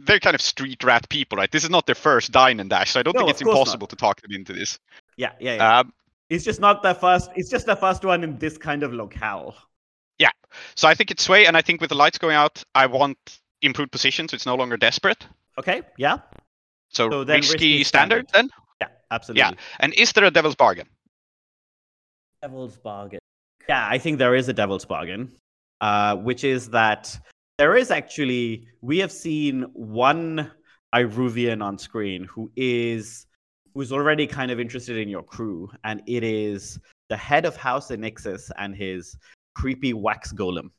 [0.00, 1.50] they're kind of street rat people, right?
[1.50, 3.54] This is not their first dine and dash, so I don't No, think it's course
[3.54, 3.60] not.
[3.60, 4.78] impossible to talk them into this.
[5.16, 5.78] Yeah, yeah, yeah.
[5.78, 5.92] Um,
[6.30, 7.30] it's just not the first.
[7.36, 9.54] It's just the first one in this kind of locale.
[10.18, 10.30] Yeah,
[10.74, 13.18] so I think it's sway, and I think with the lights going out, I want
[13.62, 15.26] improved position, so it's no longer desperate.
[15.58, 16.18] Okay, yeah,
[16.90, 18.50] So, So then risky, risky standard, standard.
[18.50, 18.50] then.
[18.80, 19.40] yeah, absolutely.
[19.40, 19.52] Yeah.
[19.80, 20.88] And is there a devil's bargain?
[22.42, 23.20] Devil's bargain.
[23.68, 25.32] Yeah, I think there is a devil's bargain,
[25.80, 27.18] uh, which is that
[27.58, 30.50] there is actually we have seen one
[30.94, 33.26] Iruvian on screen who is
[33.74, 37.90] who's already kind of interested in your crew, and it is the head of House
[37.90, 39.16] Enixis and his
[39.54, 40.70] creepy wax golem.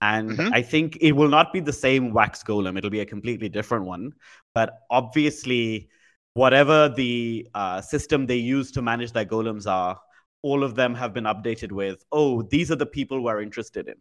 [0.00, 0.50] And Mhm.
[0.54, 3.84] I think it will not be the same wax golem; it'll be a completely different
[3.84, 4.12] one.
[4.54, 5.88] But obviously,
[6.34, 10.00] whatever the uh, system they use to manage their golems are,
[10.42, 13.96] all of them have been updated with, oh, these are the people we're interested in,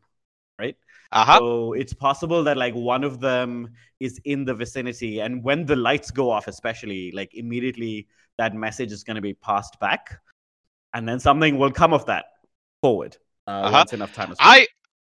[0.57, 0.77] right?
[1.12, 1.38] Uh-huh.
[1.38, 5.75] So it's possible that like one of them is in the vicinity, and when the
[5.75, 8.07] lights go off, especially, like immediately
[8.38, 10.21] that message is going to be passed back,
[10.93, 12.25] and then something will come of that
[12.81, 13.79] forward uh, Uh-huh.
[13.79, 14.33] once enough time.
[14.39, 14.67] I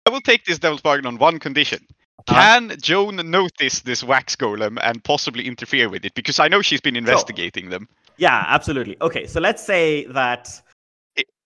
[0.06, 1.84] I will take this devil's bargain on one condition.
[2.28, 2.34] Uh-huh.
[2.34, 6.14] Can Joan notice this wax golem and possibly interfere with it?
[6.14, 7.88] Because I know she's been investigating them.
[8.16, 8.96] Yeah, absolutely.
[9.00, 10.62] Okay, so let's say that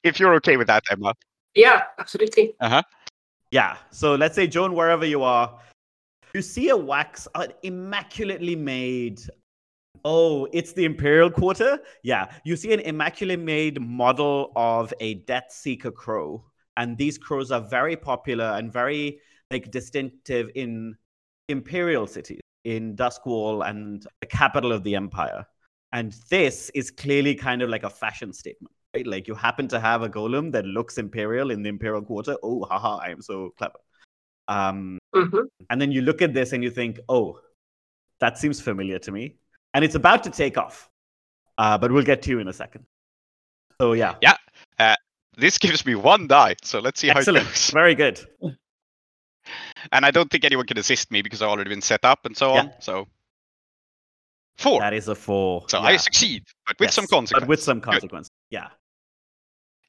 [0.03, 1.14] If you're okay with that, Emma.
[1.55, 2.55] Yeah, absolutely.
[2.61, 2.83] Uh huh.
[3.51, 3.77] Yeah.
[3.90, 5.59] So let's say, Joan, wherever you are,
[6.35, 9.20] you see a wax, an immaculately made.
[10.05, 11.81] Oh, it's the Imperial Quarter?
[12.03, 12.31] Yeah.
[12.44, 16.44] You see an immaculately made model of a Death Seeker crow.
[16.76, 20.96] And these crows are very popular and very like distinctive in
[21.48, 25.44] imperial cities, in Duskwall and the capital of the empire.
[25.92, 28.72] And this is clearly kind of like a fashion statement.
[28.94, 29.06] Right?
[29.06, 32.37] Like you happen to have a golem that looks imperial in the imperial quarter.
[32.42, 33.78] Oh, haha, I am so clever.
[34.48, 37.38] Um, hmm and then you look at this and you think, oh,
[38.20, 39.37] that seems familiar to me.
[39.74, 40.88] And it's about to take off.
[41.59, 42.85] Uh, but we'll get to you in a second.
[43.80, 44.37] So yeah, yeah,
[45.37, 47.71] This gives me one die, so let's see how it excellent, goes.
[47.71, 48.21] very good.
[49.93, 52.37] And I don't think anyone can assist me because I've already been set up and
[52.37, 52.61] so Yeah.
[52.61, 52.73] on.
[52.81, 53.09] So
[54.57, 54.81] four.
[54.81, 55.64] That is a four.
[55.69, 55.87] so yeah.
[55.88, 57.43] I succeed, but with some consequence.
[57.43, 57.90] But with some Good.
[57.93, 58.29] consequence.
[58.51, 58.69] Yeah.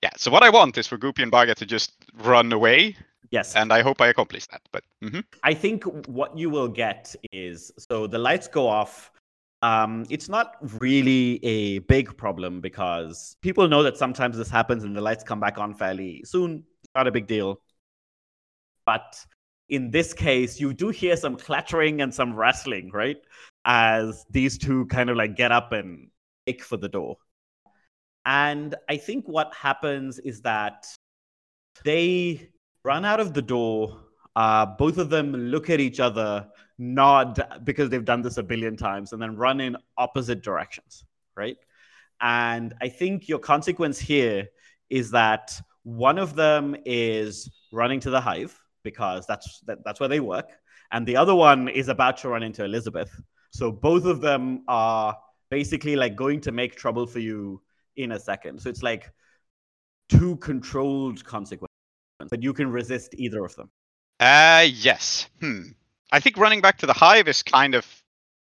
[0.02, 0.12] Yeah.
[0.18, 2.96] So what I want is for Goopy and Bagha to just run away,
[3.32, 3.56] Yes.
[3.56, 4.62] and I hope I accomplish that.
[4.72, 5.24] But mhm.
[5.44, 9.12] I think what you will get is so the lights go off.
[9.62, 14.96] Um, it's not really a big problem because people know that sometimes this happens and
[14.96, 16.64] the lights come back on fairly soon.
[16.96, 17.62] Not a big deal.
[18.86, 19.24] But
[19.70, 23.18] in this case, you do hear some clattering and some wrestling, right?
[23.66, 26.10] As these two kind of like get up and
[26.46, 27.18] kick for the door.
[28.26, 30.88] And I think what happens is that
[31.86, 32.50] they
[32.84, 33.98] run out of the door.
[34.36, 36.48] Uh, both of them look at each other,
[36.82, 41.06] nod because they've done this a billion times, and then run in opposite directions,
[41.38, 41.58] right?
[42.20, 44.48] And I think your consequence here
[44.90, 50.10] is that one of them is running to the hive because that's that, that's where
[50.10, 50.50] they work,
[50.92, 53.12] and the other one is about to run into Elizabeth.
[53.52, 55.18] So both of them are
[55.50, 57.62] basically like going to make trouble for you
[57.96, 58.62] in a second.
[58.62, 59.12] So it's like
[60.10, 61.76] two controlled consequences,
[62.30, 63.70] but you can resist either of them.
[64.20, 65.28] uh, yes.
[65.42, 65.74] Hmm.
[66.12, 67.86] I think running back to the hive is kind of,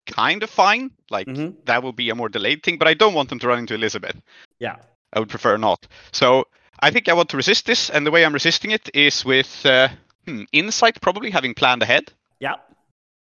[0.08, 0.92] kind of fine.
[1.10, 1.56] Like Mhm.
[1.66, 3.74] that will be a more delayed thing, but I don't want them to run into
[3.74, 4.16] Elizabeth.
[4.60, 4.78] Yeah.
[5.14, 5.88] I would prefer not.
[6.12, 6.48] So
[6.80, 9.66] I think I want to resist this, and the way I'm resisting it is with
[9.66, 9.88] uh,
[10.26, 12.12] hmm, insight, probably having planned ahead.
[12.40, 12.56] Yeah.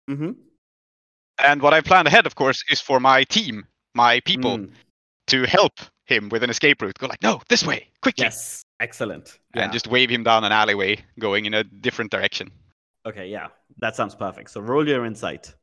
[0.09, 0.33] Mm-hmm.
[1.39, 4.73] And what I've planned ahead, of course, is for my team, my people, Mm.
[5.29, 5.73] to help
[6.07, 6.99] him with an escape route.
[6.99, 8.63] Go like, no, this way, quickly, Yes.
[8.81, 9.39] Excellent.
[9.55, 9.65] Yeah.
[9.65, 12.51] and just wave him down an alleyway going in a different direction.
[13.07, 13.27] okay.
[13.29, 13.49] Yeah.
[13.79, 14.51] That sounds perfect.
[14.51, 15.55] So roll your insight.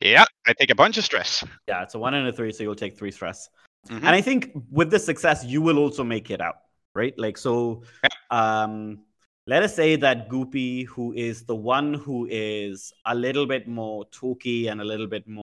[0.00, 1.42] Yeah, I take a bunch of stress.
[1.66, 1.82] Yeah.
[1.82, 3.48] It's a one and a three, so you'll take three stress.
[3.88, 3.96] Mhm.
[3.98, 6.56] And I think with this success, you will also make it out,
[6.94, 7.14] right?
[7.18, 7.82] Like so.
[8.30, 9.04] Um,
[9.46, 14.04] let us say that Goopy, who is the one who is a little bit more
[14.10, 15.42] talky and a little bit more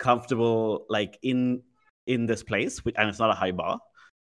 [0.00, 1.62] comfortable, like in
[2.06, 3.78] in this place, and it's not a high bar.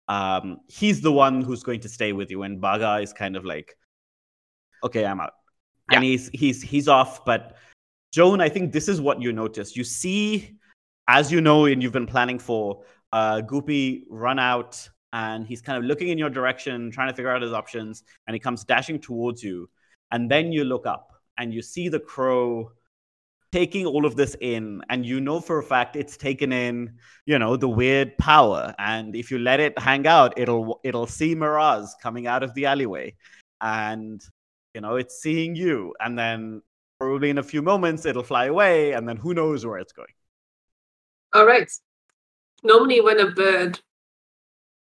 [0.08, 3.44] Um, he's the one who's going to stay with you, and Bagha is kind of
[3.44, 3.76] like,
[4.84, 5.34] okay, I'm out,
[5.94, 5.98] Yeah.
[5.98, 7.24] and he's he's he's off.
[7.26, 7.56] But
[8.12, 9.76] Joan, I think this is what you notice.
[9.76, 10.58] You see,
[11.08, 15.78] as you know, and you've been planning for, uh, Goopy run out, and he's kind
[15.78, 19.00] of looking in your direction, trying to figure out his options, and he comes dashing
[19.00, 19.70] towards you,
[20.12, 22.72] and then you look up and you see the crow
[23.52, 26.92] taking all of this in and you know for a fact it's taken in
[27.28, 31.36] you know the weird power and if you let it hang out it'll it'll see
[31.36, 33.14] miraz coming out of the alleyway
[33.62, 34.24] and
[34.74, 36.62] you know it's seeing you and then
[37.00, 40.14] probably in a few moments it'll fly away and then who knows where it's going
[41.34, 41.70] All right.
[42.64, 43.80] Normally, when a bird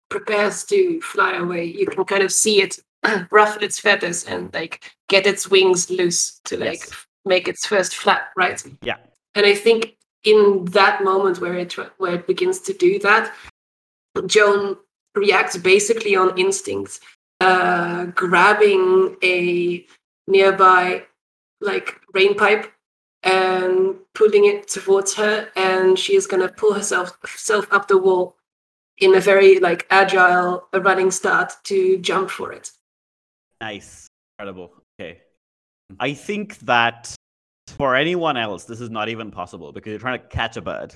[0.10, 2.80] prepares to fly away, you can kind of see it
[3.32, 7.06] ruffle its feathers and like get its wings loose to like Yes.
[7.26, 8.64] make its first flap, right?
[8.82, 8.98] Yeah.
[9.36, 13.34] And I think in that moment where it where it begins to do that,
[14.28, 14.78] Joan
[15.16, 17.00] reacts basically on instinct,
[17.42, 19.86] uh, grabbing a
[20.28, 21.04] nearby
[21.62, 22.72] like rain pipe
[23.24, 27.98] and pulling it towards her and she is going to pull herself self up the
[27.98, 28.36] wall
[28.98, 32.72] in a very like agile running start to jump for it
[33.62, 34.08] Nice.
[34.38, 34.72] Incredible.
[35.00, 35.22] Okay.
[36.00, 37.16] I think that
[37.68, 40.94] for anyone else, this is not even possible because you're trying to catch a bird.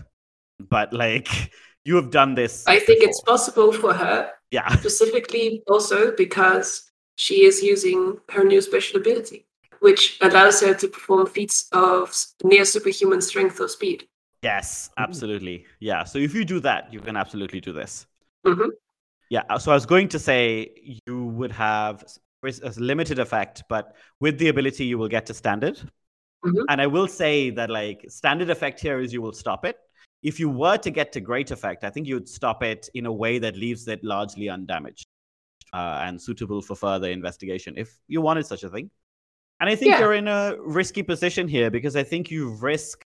[0.60, 1.52] But like
[1.86, 2.68] you have done this.
[2.68, 4.68] i think it's possible for her Yeah.
[4.80, 9.46] specifically also because she is using her new special ability
[9.80, 14.08] which allows her to perform feats of near superhuman strength or speed
[14.42, 15.66] Yes, absolutely.
[15.80, 16.06] Yeah.
[16.06, 18.08] So if you do that, you can absolutely do this.
[18.46, 18.70] Mhm.
[19.30, 19.44] Yeah.
[19.50, 20.72] uh, So I was going to say
[21.06, 22.06] you would have
[22.44, 25.78] a limited effect, but with the ability, you will get to standard.
[26.46, 26.64] Mhm.
[26.70, 29.78] And I will say that like standard effect here is you will stop it.
[30.22, 33.06] If you were to get to great effect, I think you would stop it in
[33.06, 35.06] a way that leaves it largely undamaged
[35.74, 38.90] uh, and suitable for further investigation if you wanted such a thing.
[39.62, 40.00] And I think Yeah.
[40.00, 43.04] you're in a risky position here because I think you risk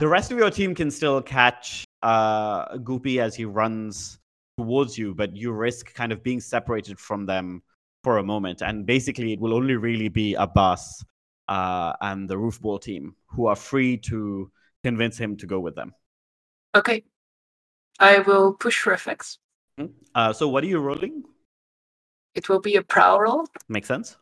[0.00, 4.18] the rest of your team can still catch uh, Goopy as he runs
[4.58, 7.62] towards you, but you risk kind of being separated from them
[8.02, 8.60] for a moment.
[8.60, 11.04] And basically, it will only really be Abbas
[11.48, 14.50] uh, and the Roofball team who are free to
[14.82, 15.94] convince him to go with them.
[16.74, 17.02] Okay
[18.00, 19.38] i will push for effects
[20.14, 21.24] Uh, so, what are you rolling?
[22.34, 24.16] it will be a prowl roll Makes sense?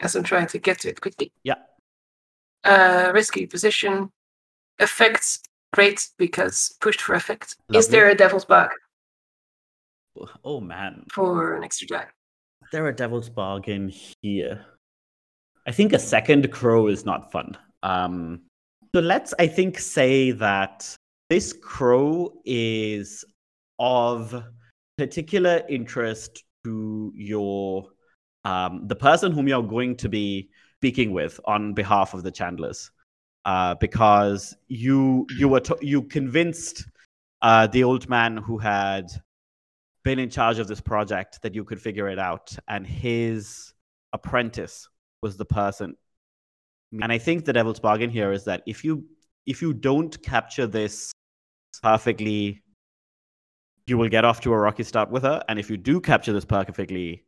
[0.00, 1.60] as i'm trying to get to it quickly Yeah.
[2.64, 4.10] uh risky position
[4.78, 5.40] effects
[5.72, 8.70] great because pushed for effect is there a devil's bug
[10.44, 11.04] Oh, man.
[11.12, 12.06] for an extra die
[12.72, 14.64] there a devil's bargain here?
[15.68, 17.56] I think a second crow is not fun.
[17.82, 18.40] Um,
[18.94, 20.96] so let's, I think, say that
[21.28, 23.24] this crow is
[23.78, 24.44] of
[24.96, 27.88] particular interest to your
[28.44, 32.90] um, the person whom you're going to be speaking with on behalf of the Chandlers,
[33.44, 36.86] uh, because you you were you convinced
[37.42, 39.06] uh, the old man who had
[40.04, 43.74] been in charge of this project that you could figure it out and his
[44.12, 44.88] apprentice
[45.22, 45.96] was the person.
[47.02, 49.04] And i think the devil's bargain here is that if you
[49.46, 51.12] if you don't capture this
[51.82, 52.62] perfectly
[53.86, 56.32] you will get off to a rocky start with her and if you do capture
[56.32, 57.24] this perfectly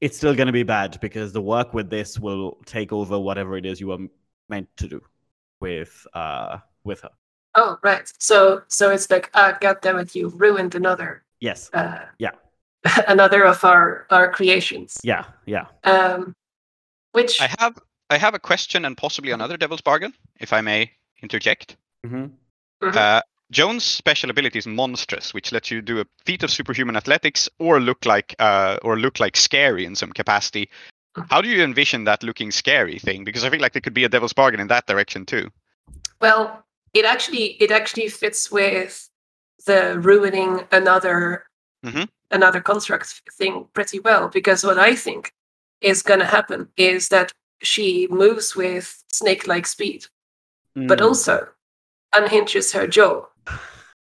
[0.00, 3.56] it's still going to be bad because the work with this will take over whatever
[3.56, 3.98] it is you were
[4.48, 5.00] meant to do
[5.60, 7.10] with uh with her
[7.54, 8.10] Oh, right.
[8.18, 12.30] So so it's like, ah, God damn it, you ruined another yes uh Yeah.
[13.08, 14.98] another of our our creations.
[15.04, 16.32] yeah yeah Um
[17.12, 17.76] which I have
[18.12, 21.76] I have a question and possibly another devil's bargain, if I may interject.
[22.04, 22.26] hmm
[22.82, 22.96] Mhm.
[22.96, 27.48] Uh, Joan's special ability is monstrous, which lets you do a feat of superhuman athletics
[27.58, 30.68] or look like uh, or look like scary in some capacity.
[31.30, 33.24] How do you envision that looking scary thing?
[33.24, 35.50] Because I feel like there could be a devil's bargain in that direction too.
[36.20, 39.10] well, it actually it actually fits with
[39.66, 41.44] the ruining another
[41.84, 42.08] Mhm.
[42.30, 45.32] another construct thing pretty well because what I think
[45.80, 50.06] is gonna happen is that she moves with snake-like speed,
[50.74, 51.06] but Mm.
[51.06, 51.48] also
[52.14, 53.24] unhinges her jaw.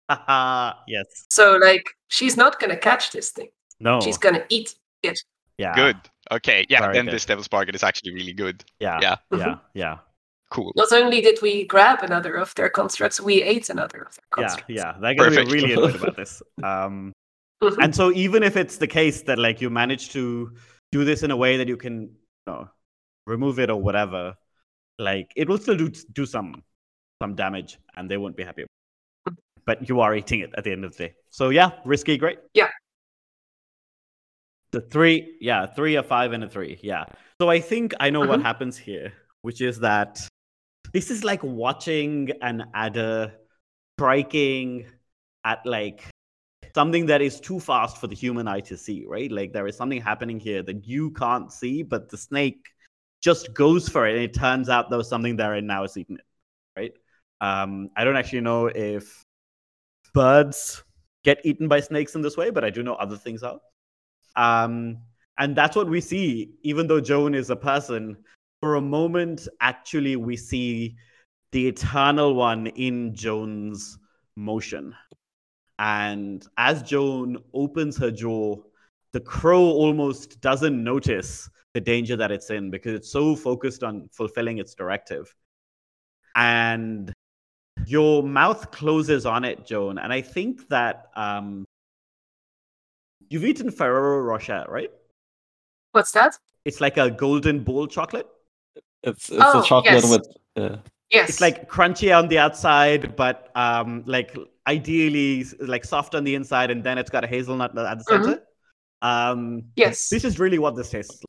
[0.08, 1.26] Haha, yes.
[1.30, 3.48] So like she's not gonna catch this thing.
[3.80, 4.00] No.
[4.00, 5.18] She's gonna eat it.
[5.58, 5.74] yeah.
[5.74, 5.96] Good.
[6.32, 6.64] Okay.
[6.68, 6.80] Yeah.
[6.80, 7.14] Very then good.
[7.14, 8.64] this devil's bargain is actually really good.
[8.78, 8.98] Yeah.
[9.02, 9.16] Yeah.
[9.32, 9.54] Yeah.
[9.74, 9.98] Yeah.
[10.50, 10.72] Cool.
[10.76, 14.48] Not only did we grab another of their constructs, we ate another of their Yeah.
[14.48, 14.64] constructs.
[14.68, 14.92] Yeah.
[14.94, 14.98] Yeah.
[15.00, 16.42] They're gonna be really annoyed about this.
[16.62, 17.12] Um,
[17.62, 17.76] Mhm.
[17.84, 20.56] and so even if it's the case that like you manage to
[20.92, 22.68] do this in a way that you can you know,
[23.30, 24.34] remove it or whatever,
[24.98, 26.62] like it will still do do some
[27.22, 28.66] some damage, and they won't be happy.
[29.64, 31.14] But you are eating it at the end of the day.
[31.30, 32.38] So yeah, risky, great.
[32.54, 32.68] Yeah.
[34.72, 36.78] The three, yeah, three, a five, and a three.
[36.82, 37.04] Yeah.
[37.40, 38.42] So I think I know what Mhm.
[38.50, 39.12] happens here,
[39.42, 40.20] which is that
[40.92, 43.32] this is like watching an adder
[43.98, 44.86] striking
[45.44, 46.08] at like
[46.74, 49.30] something that is too fast for the human eye to see, right?
[49.30, 52.64] Like there is something happening here that you can't see, but the snake
[53.20, 55.96] just goes for it, and it turns out there was something there, and now it's
[55.96, 56.24] eaten it,
[56.76, 56.92] right?
[57.40, 59.24] Um, I don't actually know if
[60.12, 60.82] birds
[61.24, 63.58] get eaten by snakes in this way, but I do know other things are.
[64.36, 64.98] Um,
[65.38, 68.16] and that's what we see, even though Joan is a person.
[68.60, 70.96] For a moment, actually, we see
[71.52, 73.98] the eternal one in Joan's
[74.36, 74.94] motion.
[75.78, 78.56] And as Joan opens her jaw,
[79.12, 84.08] the crow almost doesn't notice the danger that it's in because it's so focused on
[84.12, 85.32] fulfilling its directive.
[86.34, 87.12] And
[87.86, 89.98] your mouth closes on it, Joan.
[89.98, 91.64] And I think that um,
[93.28, 94.90] you've eaten Ferrero Rocher, right?
[95.92, 96.36] What's that?
[96.64, 98.26] It's like a golden bowl chocolate.
[99.02, 100.10] It's it's Oh, a chocolate yes.
[100.10, 100.76] with uh,
[101.10, 101.28] Yes.
[101.30, 104.36] It's like crunchy on the outside, but um, like
[104.68, 108.24] ideally like soft on the inside, and then it's got a hazelnut at the Mhm.
[108.24, 108.42] center.
[109.02, 110.08] Um, yes.
[110.08, 111.26] this is really what this tastes like.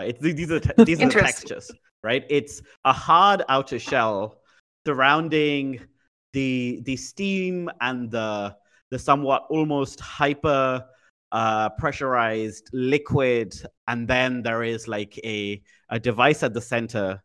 [0.00, 1.70] It's, these are te- these are the textures,
[2.02, 2.24] right?
[2.28, 4.40] It's a hard outer shell
[4.86, 5.80] surrounding
[6.32, 8.56] the the steam and the
[8.90, 10.84] the somewhat almost hyper
[11.32, 13.54] uh, pressurized liquid,
[13.88, 17.22] and then there is like a a device at the center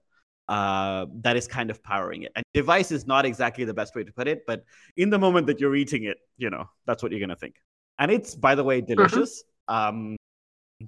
[0.47, 2.32] uh, that is kind of powering it.
[2.36, 4.63] And device is not exactly the best way to put it, but
[4.97, 7.56] in the moment that you're eating it, you know that's what you're gonna think.
[8.00, 9.43] And it's by the way delicious.
[9.67, 10.15] Um,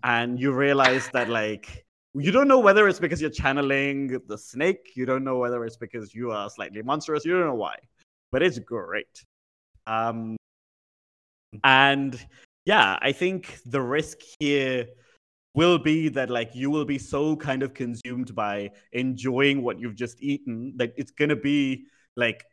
[0.04, 4.92] and you realize that like you don't know whether it's because you're channeling the snake.
[4.96, 7.26] You don't know whether it's because you are slightly monstrous.
[7.26, 7.76] You don't know why,
[8.32, 9.24] but it's great.
[9.88, 10.38] Um,
[11.64, 12.20] and
[12.66, 14.88] yeah, I think the risk here
[15.56, 19.96] will be that like you will be so kind of consumed by enjoying what you've
[19.96, 22.44] just eaten that it's gonna be like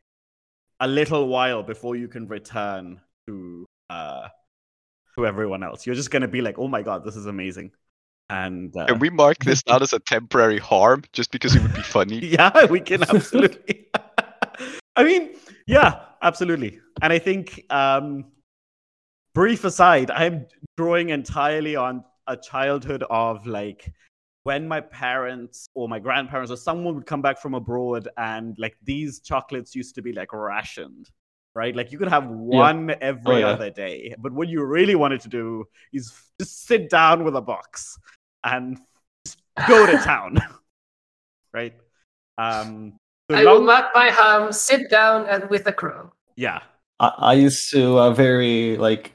[0.81, 4.29] a little while before you can return to uh
[5.21, 5.87] to everyone else.
[5.87, 7.73] You're just gonna be like, oh my god, this is amazing.
[8.29, 11.75] And uh, Can we mark this down as a temporary harm just because it would
[11.75, 12.19] be funny?
[12.25, 13.87] yeah, we can absolutely.
[14.97, 15.31] I mean,
[15.67, 16.81] yeah, absolutely.
[17.03, 18.27] And I think, um,
[19.35, 23.93] brief aside, I'm drawing entirely on a childhood of like
[24.43, 28.77] when my parents or my grandparents or someone would come back from abroad and like
[28.83, 31.11] these chocolates used to be like rationed.
[31.53, 33.49] Right, like you could have one every yeah.
[33.49, 37.41] other day, but what you really wanted to do is just sit down with a
[37.41, 37.99] box
[38.45, 38.79] and
[39.25, 40.39] just go to town.
[41.53, 41.75] right?
[42.39, 42.95] Um,
[43.29, 46.13] so I will long- mark my harm, sit down and with a crow.
[46.37, 46.61] yeah,
[47.01, 49.13] I, I used to uh, very like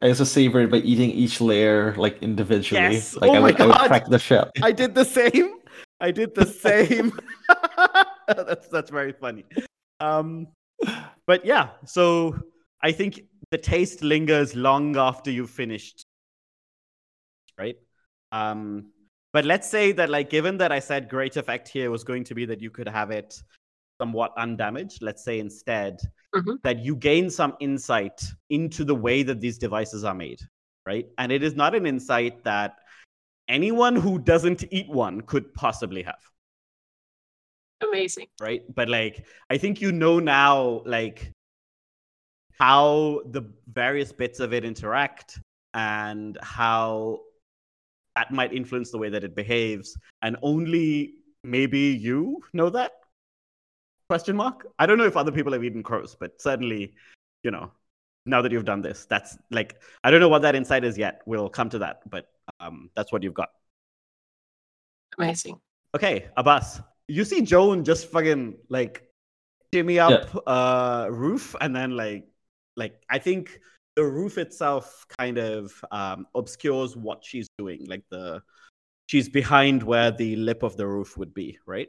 [0.00, 2.82] I used to savor it by eating each layer like individually.
[2.94, 3.16] Yes.
[3.16, 4.50] Like Oh I, my would, I would crack the shell.
[4.62, 5.54] I did the same.
[6.00, 7.12] I did the same.
[8.28, 9.44] that's that's very funny.
[10.00, 10.48] Um,
[11.32, 12.36] but yeah, so
[12.82, 16.04] I think the taste lingers long after you've finished,
[17.56, 17.76] right?
[18.32, 18.90] Um,
[19.32, 22.34] but let's say that, like, given that I said great effect here was going to
[22.34, 23.42] be that you could have it
[23.98, 25.00] somewhat undamaged.
[25.00, 26.00] Let's say instead
[26.34, 26.60] Mhm.
[26.64, 30.42] that you gain some insight into the way that these devices are made,
[30.84, 31.06] right?
[31.16, 32.76] And it is not an insight that
[33.48, 36.31] anyone who doesn't eat one could possibly have
[37.82, 38.26] Amazing.
[38.40, 38.62] right?
[38.74, 41.32] But like i think you know now like
[42.58, 43.42] how the
[43.72, 45.40] various bits of it interact
[45.74, 47.20] and how
[48.14, 49.96] that might influence the way that it behaves.
[50.20, 52.92] And only maybe you know that?
[54.08, 54.66] Question mark?
[54.78, 56.94] I don't know if other people have eaten crows but certainly
[57.42, 57.72] you know
[58.26, 61.22] now that you've done this that's like i don't know what that insight is yet.
[61.26, 62.28] We'll come to that but
[62.60, 63.50] um that's what you've got.
[65.18, 65.60] Amazing.
[65.94, 66.80] Okay, Abbas,
[67.12, 69.06] you see Joan just fucking like
[69.72, 72.24] shimmy up uh roof and then like
[72.76, 73.60] like I think
[73.96, 77.84] the roof itself kind of um obscures what she's doing.
[77.86, 78.42] Like the
[79.06, 81.88] she's behind where the lip of the roof would be, right?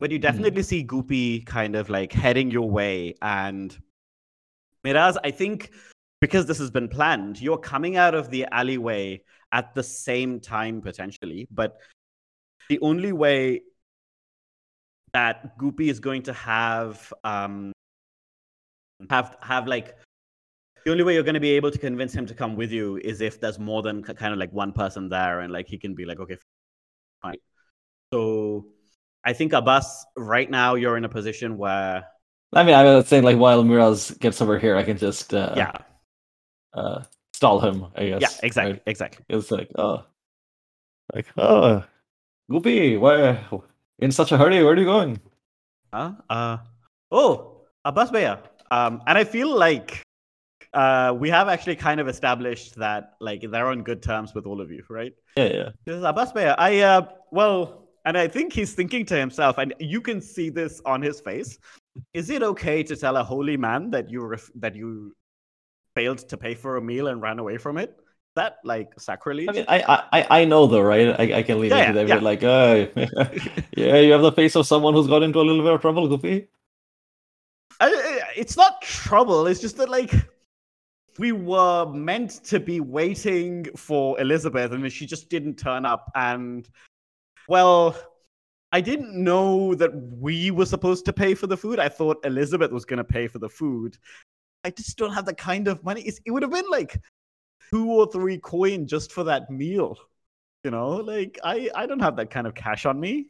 [0.00, 3.76] But you definitely see Goopy kind of like heading your way and
[4.82, 5.70] Miraz, I think
[6.20, 9.22] because this has been planned, you're coming out of the alleyway
[9.52, 11.76] at the same time potentially, but
[12.68, 13.60] the only way
[15.12, 17.72] that Goopy is going to have um
[19.08, 19.96] have have like
[20.84, 22.96] the only way you're going to be able to convince him to come with you
[22.98, 25.94] is if there's more than kind of like one person there and like he can
[25.94, 26.36] be like okay
[27.22, 27.36] fine
[28.12, 28.66] so
[29.24, 32.04] i think abbas right now you're in a position where
[32.52, 35.54] I mean, I was saying like while Miraz gets over here, I can just uh,
[35.56, 35.72] yeah
[36.74, 37.86] uh, stall him.
[37.94, 38.22] I guess.
[38.22, 38.82] yeah exactly right?
[38.86, 40.04] exactly It's like oh,
[41.14, 41.84] like oh,
[42.50, 43.44] Goopy, why
[44.00, 44.62] in such a hurry?
[44.62, 45.20] Where are you going?
[45.92, 46.12] huh?
[46.30, 46.56] uh
[47.10, 48.38] oh abbas Baya.
[48.70, 50.00] um and i feel like
[50.72, 54.60] uh we have actually kind of established that like they're on good terms with all
[54.60, 55.68] of you right Yeah, yeah.
[55.84, 56.54] This is Abbas Baya.
[56.58, 60.80] I uh well, and I think he's thinking to himself, and you can see this
[60.86, 61.58] on his face.
[62.14, 65.14] Is it okay to tell a holy man that you ref- that you
[65.96, 67.99] failed to pay for a meal and ran away from it?
[68.36, 69.48] That like sacrilege?
[69.48, 71.08] I mean, I, I, I know though, right?
[71.18, 72.08] I, I can lead Yeah, into that.
[72.08, 72.86] yeah, Like, uh,
[73.76, 76.08] yeah, you have the face of someone who's got into a little bit of trouble,
[76.08, 76.46] Goopy.
[77.80, 79.46] I- it's not trouble.
[79.46, 80.12] It's just that like
[81.18, 86.10] we were meant to be waiting for Elizabeth, and she just didn't turn up.
[86.14, 86.68] And
[87.48, 87.96] well,
[88.72, 91.80] I didn't know that we were supposed to pay for the food.
[91.80, 93.98] I thought Elizabeth was going to pay for the food.
[94.62, 96.02] I just don't have the kind of money.
[96.02, 97.00] It's, it would have been like
[97.72, 99.96] two or three coin just for that meal.
[100.64, 103.26] You know, like I I don't have that kind of cash on me.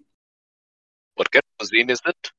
[1.14, 2.30] What kind of cuisine is it?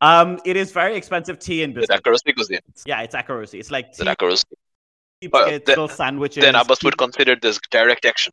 [0.00, 2.00] Um, it is very expensive tea and The biscuits.
[2.02, 2.60] Akorosi cuisine.
[2.86, 3.58] Yeah, it's akorosi.
[3.58, 4.44] It's like The tea, Akorosi.
[5.20, 6.42] tea Well, biscuits, then- little sandwiches.
[6.44, 8.32] Then Abbas tea- would consider this direct action.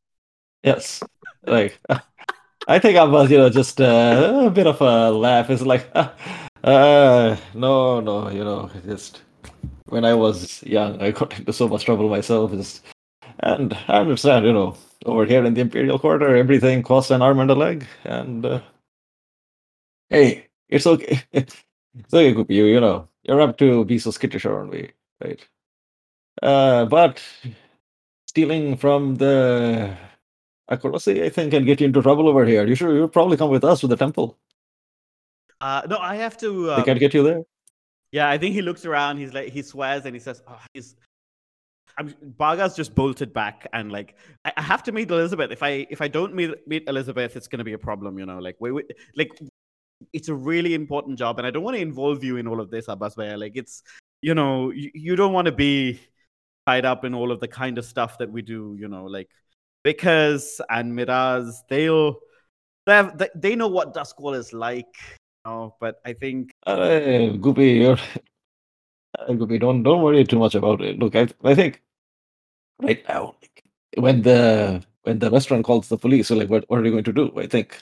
[0.64, 1.02] Yes,
[1.46, 1.80] like
[2.68, 5.50] I think I was, you know, just uh, a bit of a laugh.
[5.50, 9.22] It's like, uh, no, no, you know, just
[9.86, 12.52] when I was young, I got into so much trouble myself.
[12.52, 12.86] Just,
[13.40, 17.40] and I understand, you know, over here in the Imperial Quarter, everything costs an arm
[17.40, 17.86] and a leg.
[18.04, 18.62] And uh,
[20.10, 21.22] hey, it's okay.
[21.32, 21.64] it's
[22.14, 24.90] okay, Goopy, you, you know, you're up to be so skittish around me,
[25.24, 25.46] right?
[26.42, 27.22] Uh, but
[28.28, 29.96] stealing from the
[30.70, 32.66] Akorosi, I think, can get you into trouble over here.
[32.66, 34.38] You should you'll probably come with us to the temple.
[35.60, 36.68] Uh, no, I have to.
[36.78, 37.44] They can't get you there.
[38.12, 39.18] Yeah, I think he looks around.
[39.18, 40.96] He's like, he swears and he says, oh, he's.
[41.98, 45.52] I'm, Bagha's just bolted back and like I, I have to meet Elizabeth.
[45.52, 48.18] If I if I don't meet meet Elizabeth, it's gonna be a problem.
[48.18, 48.84] You know, like we, we
[49.14, 49.30] like
[50.14, 52.72] it's a really important job, and I don't want to involve you in all of
[52.72, 53.18] this, Abbas.
[53.18, 53.84] Like it's
[54.22, 56.00] you know you, you don't want to be
[56.66, 58.76] tied up in all of the kind of stuff that we do.
[58.80, 59.30] You know, like
[59.84, 62.20] Vickers and Miraz, they'll
[62.86, 64.96] they, they know what Duskwall is like.
[65.46, 67.98] You know, but I think Uh, Goopy, you're
[69.20, 71.00] uh, Goopy, don't don't worry too much about it.
[71.00, 71.82] Look, I I think
[72.82, 73.64] right now, like,
[73.98, 77.04] when the when the restaurant calls the police, so like, what what are you going
[77.06, 77.32] to do?
[77.38, 77.82] I think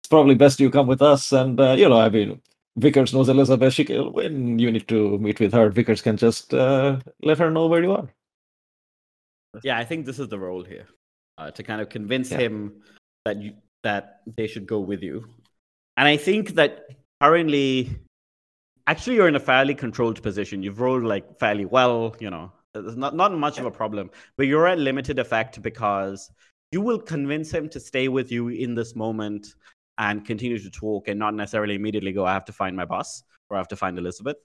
[0.00, 2.40] it's probably best you come with us, and uh, you know, I mean.
[2.76, 3.74] Vickers knows Elizabeth.
[3.74, 7.50] She can, when you need to meet with her, Vickers can just uh, let her
[7.50, 8.08] know where you are.
[9.64, 10.86] yeah, I think this is the role here
[11.36, 12.38] uh, to kind of convince Yeah.
[12.38, 12.82] him
[13.24, 15.26] that you, that they should go with you.
[15.96, 16.86] And I think that
[17.20, 17.98] currently,
[18.86, 20.62] actually, you're in a fairly controlled position.
[20.62, 22.16] You've rolled like fairly well.
[22.20, 24.10] You know, there's not not much of a problem.
[24.36, 26.30] But you're at limited effect because
[26.72, 29.54] you will convince him to stay with you in this moment
[29.98, 32.24] and continue to talk, and not necessarily immediately go.
[32.24, 34.36] I have to find my boss or I have to find Elizabeth.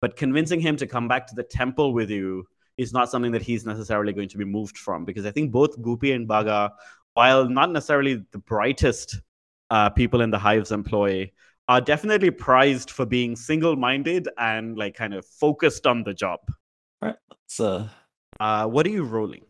[0.00, 3.42] But convincing him to come back to the temple with you is not something that
[3.42, 6.70] he's necessarily going to be moved from because I think both Goopy and Bagha,
[7.14, 9.20] while not necessarily the brightest
[9.70, 11.30] uh, people in the Hive's employ,
[11.68, 16.40] are definitely prized for being single-minded and like kind of focused on the job.
[17.00, 17.16] Right.
[17.46, 17.88] So
[18.40, 19.44] Uh, what are you rolling?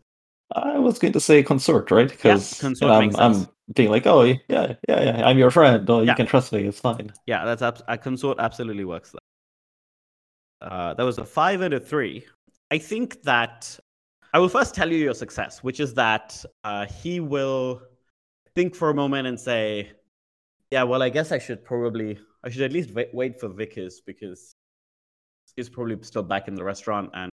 [0.55, 2.09] I was going to say consort, right?
[2.09, 5.89] Because consort I'm, I'm being like, oh yeah, yeah, yeah, I'm your friend.
[5.89, 6.11] Oh, Yeah.
[6.13, 6.65] you can trust me.
[6.69, 7.13] It's fine.
[7.27, 9.11] Yeah, that's abs- a consort absolutely works.
[9.13, 10.71] There.
[10.71, 12.25] Uh, that was a five and a three.
[12.71, 13.79] I think that
[14.33, 17.83] I will first tell you your success, which is that uh, he will
[18.55, 19.91] think for a moment and say,
[20.71, 24.01] "Yeah, well, I guess I should probably, I should at least wait, wait for Vickers
[24.05, 24.55] because
[25.57, 27.31] he's probably still back in the restaurant, and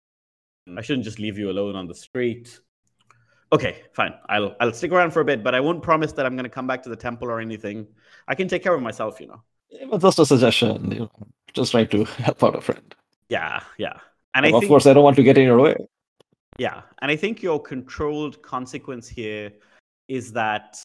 [0.78, 2.60] I shouldn't just leave you alone on the street."
[3.54, 4.14] Okay, fine.
[4.30, 6.50] I'll I'll stick around for a bit, but I won't promise that I'm going to
[6.50, 7.88] come back to the temple or anything.
[8.28, 9.42] I can take care of myself, you know.
[9.70, 10.92] It was just a suggestion.
[10.92, 11.12] You know,
[11.54, 12.94] just trying to help out a friend.
[13.30, 14.00] Yeah, yeah.
[14.34, 15.76] And I of think, course, I don't want to get in your way.
[16.58, 19.52] yeah, and I think your controlled consequence here
[20.08, 20.82] is that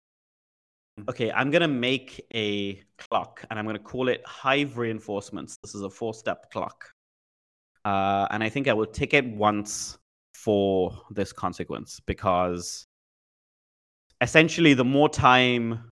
[1.09, 5.59] okay, I'm gonna make a clock, and I'm gonna call it Hive Reinforcements.
[5.62, 6.92] This is a four-step clock,
[7.84, 9.98] uh, and I think I will tick it once
[10.34, 12.86] for this consequence because
[14.20, 15.90] essentially, the more time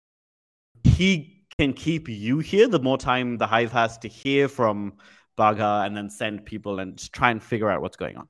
[0.83, 4.93] he can keep you here, the more time the Hive has to hear from
[5.37, 8.27] Bagha and then send people and just try and figure out what's going on.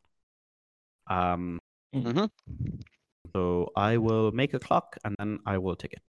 [1.08, 1.60] Um,
[1.94, 2.30] Mhm.
[3.34, 6.02] So I will make a clock and then I will take it.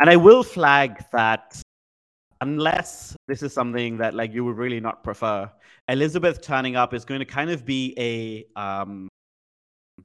[0.00, 1.60] And I will flag that
[2.40, 5.50] unless this is something that like you would really not prefer,
[5.88, 9.08] Elizabeth turning up is going to kind of be a um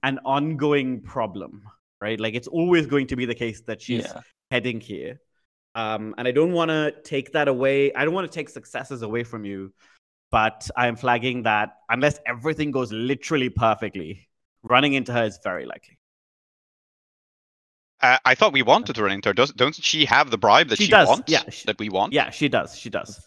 [0.04, 1.64] an ongoing problem,
[2.02, 2.20] right?
[2.20, 4.22] Like it's always going to be the case that she's Yeah.
[4.52, 5.20] heading here.
[5.76, 7.94] Um, and I don't want to take that away.
[7.94, 9.74] I don't want to take successes away from you,
[10.32, 14.28] but I am flagging that unless everything goes literally perfectly,
[14.64, 15.99] running into her is very likely.
[18.02, 19.34] Uh, I thought we wanted to run into her.
[19.34, 21.32] Does, don't she have the bribe that She she, does, wants?
[21.32, 22.14] yeah, she- that we want.
[22.14, 22.78] Yeah, she does.
[22.78, 23.20] She does.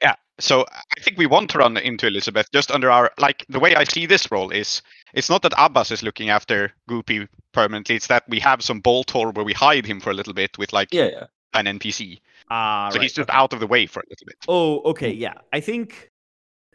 [0.00, 0.14] Yeah.
[0.40, 3.76] So I think we want to run into Elizabeth just under our like the way
[3.76, 4.82] I see this role is
[5.14, 7.94] it's not that Abbas is looking after Goopy permanently.
[7.96, 10.58] It's that we have some bolt hole where we hide him for a little bit
[10.58, 11.24] with like Yeah, yeah.
[11.54, 12.18] an NPC.
[12.50, 13.38] Ah, so right, he's just okay.
[13.38, 14.36] out of the way for a little bit.
[14.48, 15.34] Oh, okay, yeah.
[15.52, 16.10] I think,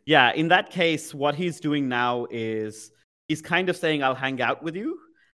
[0.05, 2.91] yeah, in that case, what he's doing now is
[3.27, 4.97] he's kind of saying, I'll hang out with you.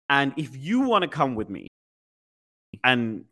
[0.09, 1.67] And if you want to come with me
[2.83, 3.25] and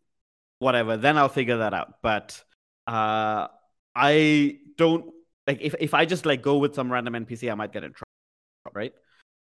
[0.60, 1.96] whatever, then I'll figure that out.
[2.02, 2.42] But
[2.86, 3.48] uh,
[3.96, 5.12] I don't
[5.48, 7.94] like if, if I just like go with some random NPC, I might get in
[7.94, 8.94] trouble, right?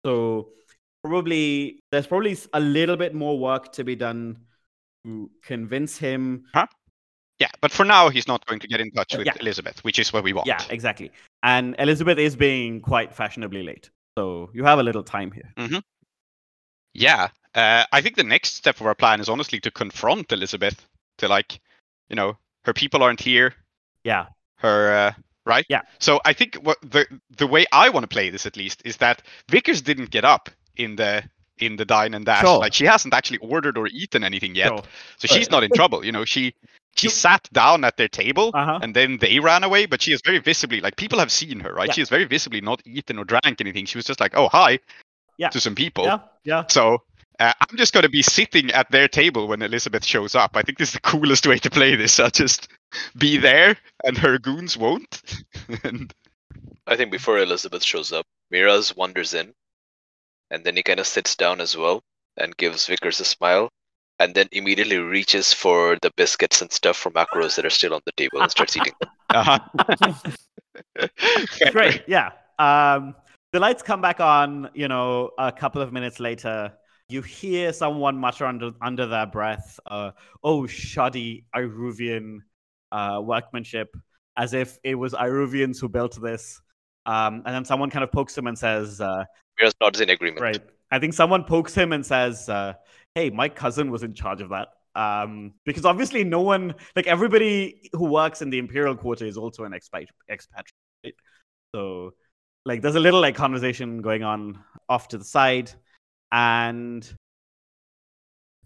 [0.04, 0.50] So
[1.02, 4.38] probably there's probably a little bit more work to be done
[5.04, 6.66] to convince him Huh?
[7.40, 9.34] Yeah, but for now he's not going to get in touch with Yeah.
[9.40, 10.46] Elizabeth, which is what we want.
[10.46, 11.10] Yeah, exactly.
[11.42, 13.90] And Elizabeth is being quite fashionably late.
[14.16, 15.52] So you have a little time here.
[16.94, 17.28] Yeah.
[17.54, 20.86] Uh, I think the next step of our plan is honestly to confront Elizabeth.
[21.18, 21.60] To like,
[22.08, 23.54] you know, her people aren't here.
[24.02, 24.26] Yeah.
[24.56, 25.12] Her uh,
[25.46, 25.64] right.
[25.68, 25.82] Yeah.
[26.00, 28.96] So I think what the the way I want to play this at least is
[28.96, 31.22] that Vickers didn't get up in the
[31.58, 32.40] in the dine and dash.
[32.42, 32.58] Sure.
[32.58, 34.68] Like she hasn't actually ordered or eaten anything yet.
[34.68, 34.82] Sure.
[35.18, 36.04] So she's not in trouble.
[36.04, 36.54] You know, she
[36.96, 38.80] she sat down at their table Uh-huh.
[38.82, 39.86] and then they ran away.
[39.86, 41.86] But she is very visibly like people have seen her, right?
[41.88, 41.94] Yeah.
[41.94, 43.86] She has very visibly not eaten or drank anything.
[43.86, 44.80] She was just like, oh hi,
[45.38, 45.48] Yeah.
[45.50, 46.04] to some people.
[46.04, 46.18] Yeah.
[46.44, 46.64] Yeah.
[46.68, 47.02] So
[47.40, 50.52] uh, I'm just going to be sitting at their table when Elizabeth shows up.
[50.54, 52.20] I think this is the coolest way to play this.
[52.20, 52.68] I'll just
[53.18, 55.42] be there and her goons won't.
[55.84, 56.12] and
[56.86, 59.52] I think before Elizabeth shows up, Miraz wanders in,
[60.50, 62.02] and then he kind of sits down as well
[62.36, 63.70] and gives Vickers a smile,
[64.18, 68.00] and then immediately reaches for the biscuits and stuff from macros that are still on
[68.04, 69.10] the table and starts eating them.
[69.30, 69.58] uh-huh.
[71.72, 72.04] Great.
[72.06, 72.30] Yeah.
[72.58, 73.14] Um,
[73.54, 76.72] the lights come back on, you know, a couple of minutes later.
[77.08, 80.10] You hear someone mutter under under their breath, uh,
[80.42, 82.38] oh shoddy Iruvian
[82.90, 83.96] uh, workmanship,
[84.36, 86.60] as if it was Iruvians who built this.
[87.06, 89.24] Um, and then someone kind of pokes him and says, uh,
[89.60, 90.42] Miraz not in agreement.
[90.42, 90.62] Right.
[90.90, 92.72] I think someone pokes him and says, uh,
[93.14, 97.88] "Hey, my cousin was in charge of that." Um, because obviously, no one, like everybody
[97.92, 100.08] who works in the Imperial Quarter, is also an expat.
[100.28, 101.14] expatriate.
[101.72, 102.14] So,
[102.64, 104.58] like, there's a little like conversation going on
[104.88, 105.70] off to the side,
[106.32, 107.10] and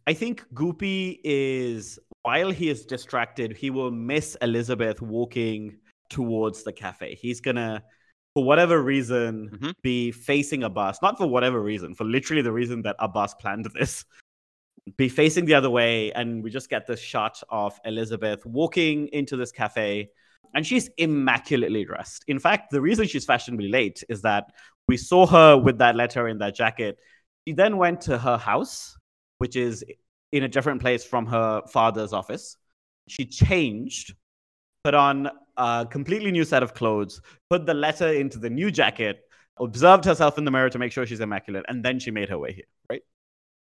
[0.06, 5.78] I think Goopy is while he is distracted, he will miss Elizabeth walking
[6.10, 7.14] towards the cafe.
[7.14, 7.82] He's gonna,
[8.34, 9.72] for whatever reason, Mhm.
[9.82, 11.00] be facing Abbas.
[11.02, 14.04] Not for whatever reason, for literally the reason that Abbas planned this.
[14.96, 19.36] Be facing the other way, and we just get this shot of Elizabeth walking into
[19.36, 20.10] this cafe,
[20.54, 22.24] and she's immaculately dressed.
[22.26, 24.44] In fact, the reason she's fashionably late is that
[24.86, 26.98] we saw her with that letter in that jacket.
[27.46, 28.96] She then went to her house,
[29.38, 29.84] which is
[30.32, 32.56] in a different place from her father's office.
[33.08, 34.14] She changed,
[34.84, 37.20] put on a completely new set of clothes,
[37.50, 39.20] put the letter into the new jacket,
[39.58, 42.38] observed herself in the mirror to make sure she's immaculate, and then she made her
[42.38, 43.02] way here, right?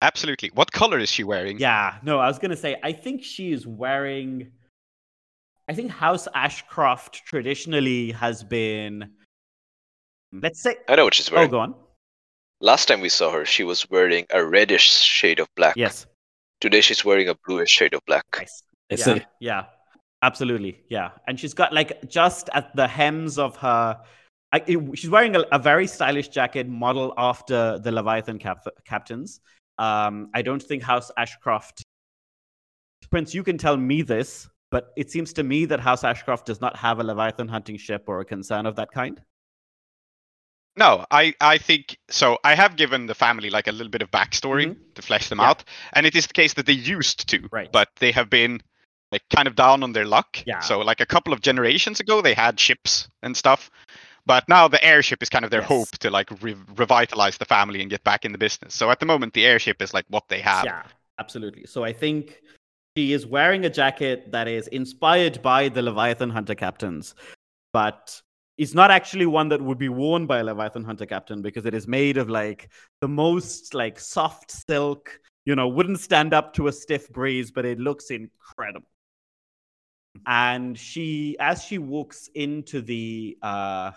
[0.01, 0.51] Absolutely.
[0.53, 1.59] What color is she wearing?
[1.59, 4.51] Yeah, no, I was gonna say, I think she is wearing.
[5.69, 9.09] I think House Ashcroft traditionally has been.
[10.31, 10.75] Let's say.
[10.89, 11.49] I know what she's wearing.
[11.53, 11.71] Oh, wearing.
[11.71, 11.83] go on.
[12.61, 15.75] Last time we saw her, she was wearing a reddish shade of black.
[15.75, 16.05] Yes.
[16.61, 18.23] Today she's wearing a bluish shade of black.
[18.37, 18.63] Nice.
[18.89, 19.21] Yeah, see.
[19.39, 19.65] yeah,
[20.21, 21.11] absolutely, yeah.
[21.27, 23.99] And she's got like just at the hems of her,
[24.53, 29.41] I, it- she's wearing a, a very stylish jacket modeled after the Leviathan cap- captains.
[29.77, 31.83] Um, I don't think House Ashcroft,
[33.09, 36.59] Prince, you can tell me this, but it seems to me that House Ashcroft does
[36.59, 39.21] not have a Leviathan hunting ship or a concern of that kind.
[40.75, 42.39] No, I, I think so.
[42.43, 45.43] I have given the family like a little bit of backstory to flesh them Mm-hmm.
[45.45, 45.49] Yeah.
[45.51, 45.63] out,
[45.93, 47.71] and it is the case that they used to, Right.
[47.71, 48.61] but they have been
[49.11, 50.39] like kind of down on their luck.
[50.47, 50.61] Yeah.
[50.61, 53.69] So like a couple of generations ago, they had ships and stuff,
[54.25, 55.69] but now the airship is kind of their Yes.
[55.69, 58.73] hope to like re- revitalize the family and get back in the business.
[58.73, 60.65] So at the moment, the airship is like what they have.
[60.65, 60.81] Yeah,
[61.19, 61.65] absolutely.
[61.67, 62.41] So I think
[62.95, 67.15] she is wearing a jacket that is inspired by the Leviathan Hunter captains,
[67.71, 68.21] but
[68.57, 71.73] is not actually one that would be worn by a Leviathan Hunter captain because it
[71.73, 72.69] is made of like
[73.01, 77.65] the most like soft silk, you know, wouldn't stand up to a stiff breeze, but
[77.65, 78.87] it looks incredible.
[80.27, 83.91] And she, as she walks into the uh,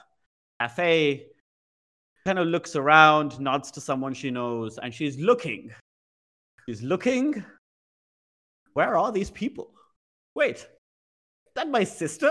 [0.59, 1.27] cafe,
[2.25, 5.71] kind of looks around, nods to someone she knows, and she's looking.
[6.67, 7.45] She's looking.
[8.77, 9.70] Where are these people?
[10.35, 12.31] Wait, is that my sister?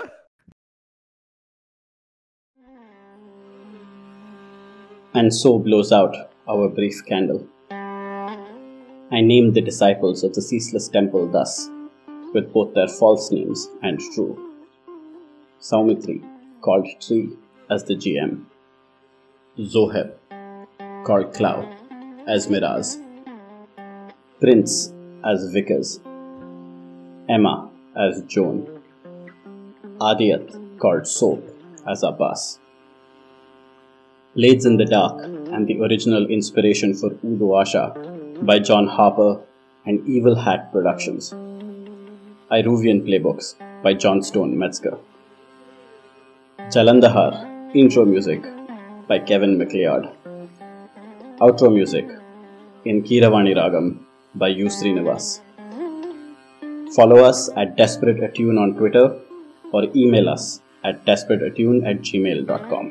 [5.15, 6.13] and so blows out
[6.47, 7.47] our brief candle.
[7.71, 11.69] I named the disciples of the ceaseless temple thus,
[12.33, 14.33] with both their false names and true.
[15.61, 16.21] Soumithri,
[16.61, 17.29] called Tree
[17.71, 18.43] as the GM,
[19.57, 20.13] Zoheb,
[21.05, 21.57] called Klow
[22.27, 22.99] as Miraz,
[24.41, 24.93] Prince
[25.23, 26.01] as Vickers,
[27.27, 28.67] Emma as Joan,
[29.99, 31.43] Aadiyat called Soap
[31.87, 32.59] as Abbas.
[34.35, 39.39] Blades in the Dark and the original inspiration for Udo Asha by John Harper
[39.87, 41.31] and Evil Hat Productions.
[42.51, 44.95] Iruvian Playbooks by Johnstone Metzger.
[46.75, 48.43] Jalandhar intro music
[49.07, 50.11] by Kevin MacLeod.
[51.39, 52.07] Outro music
[52.83, 53.99] in Kiravani Ragam
[54.35, 54.65] by U.
[54.67, 55.41] Srinivas.
[56.95, 59.19] Follow us at Desperate Attune on Twitter
[59.73, 62.85] or email us at desperateattune at gmail.com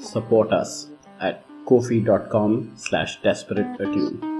[0.00, 0.88] support us
[1.20, 4.31] at ko-fi.com slash desperate attune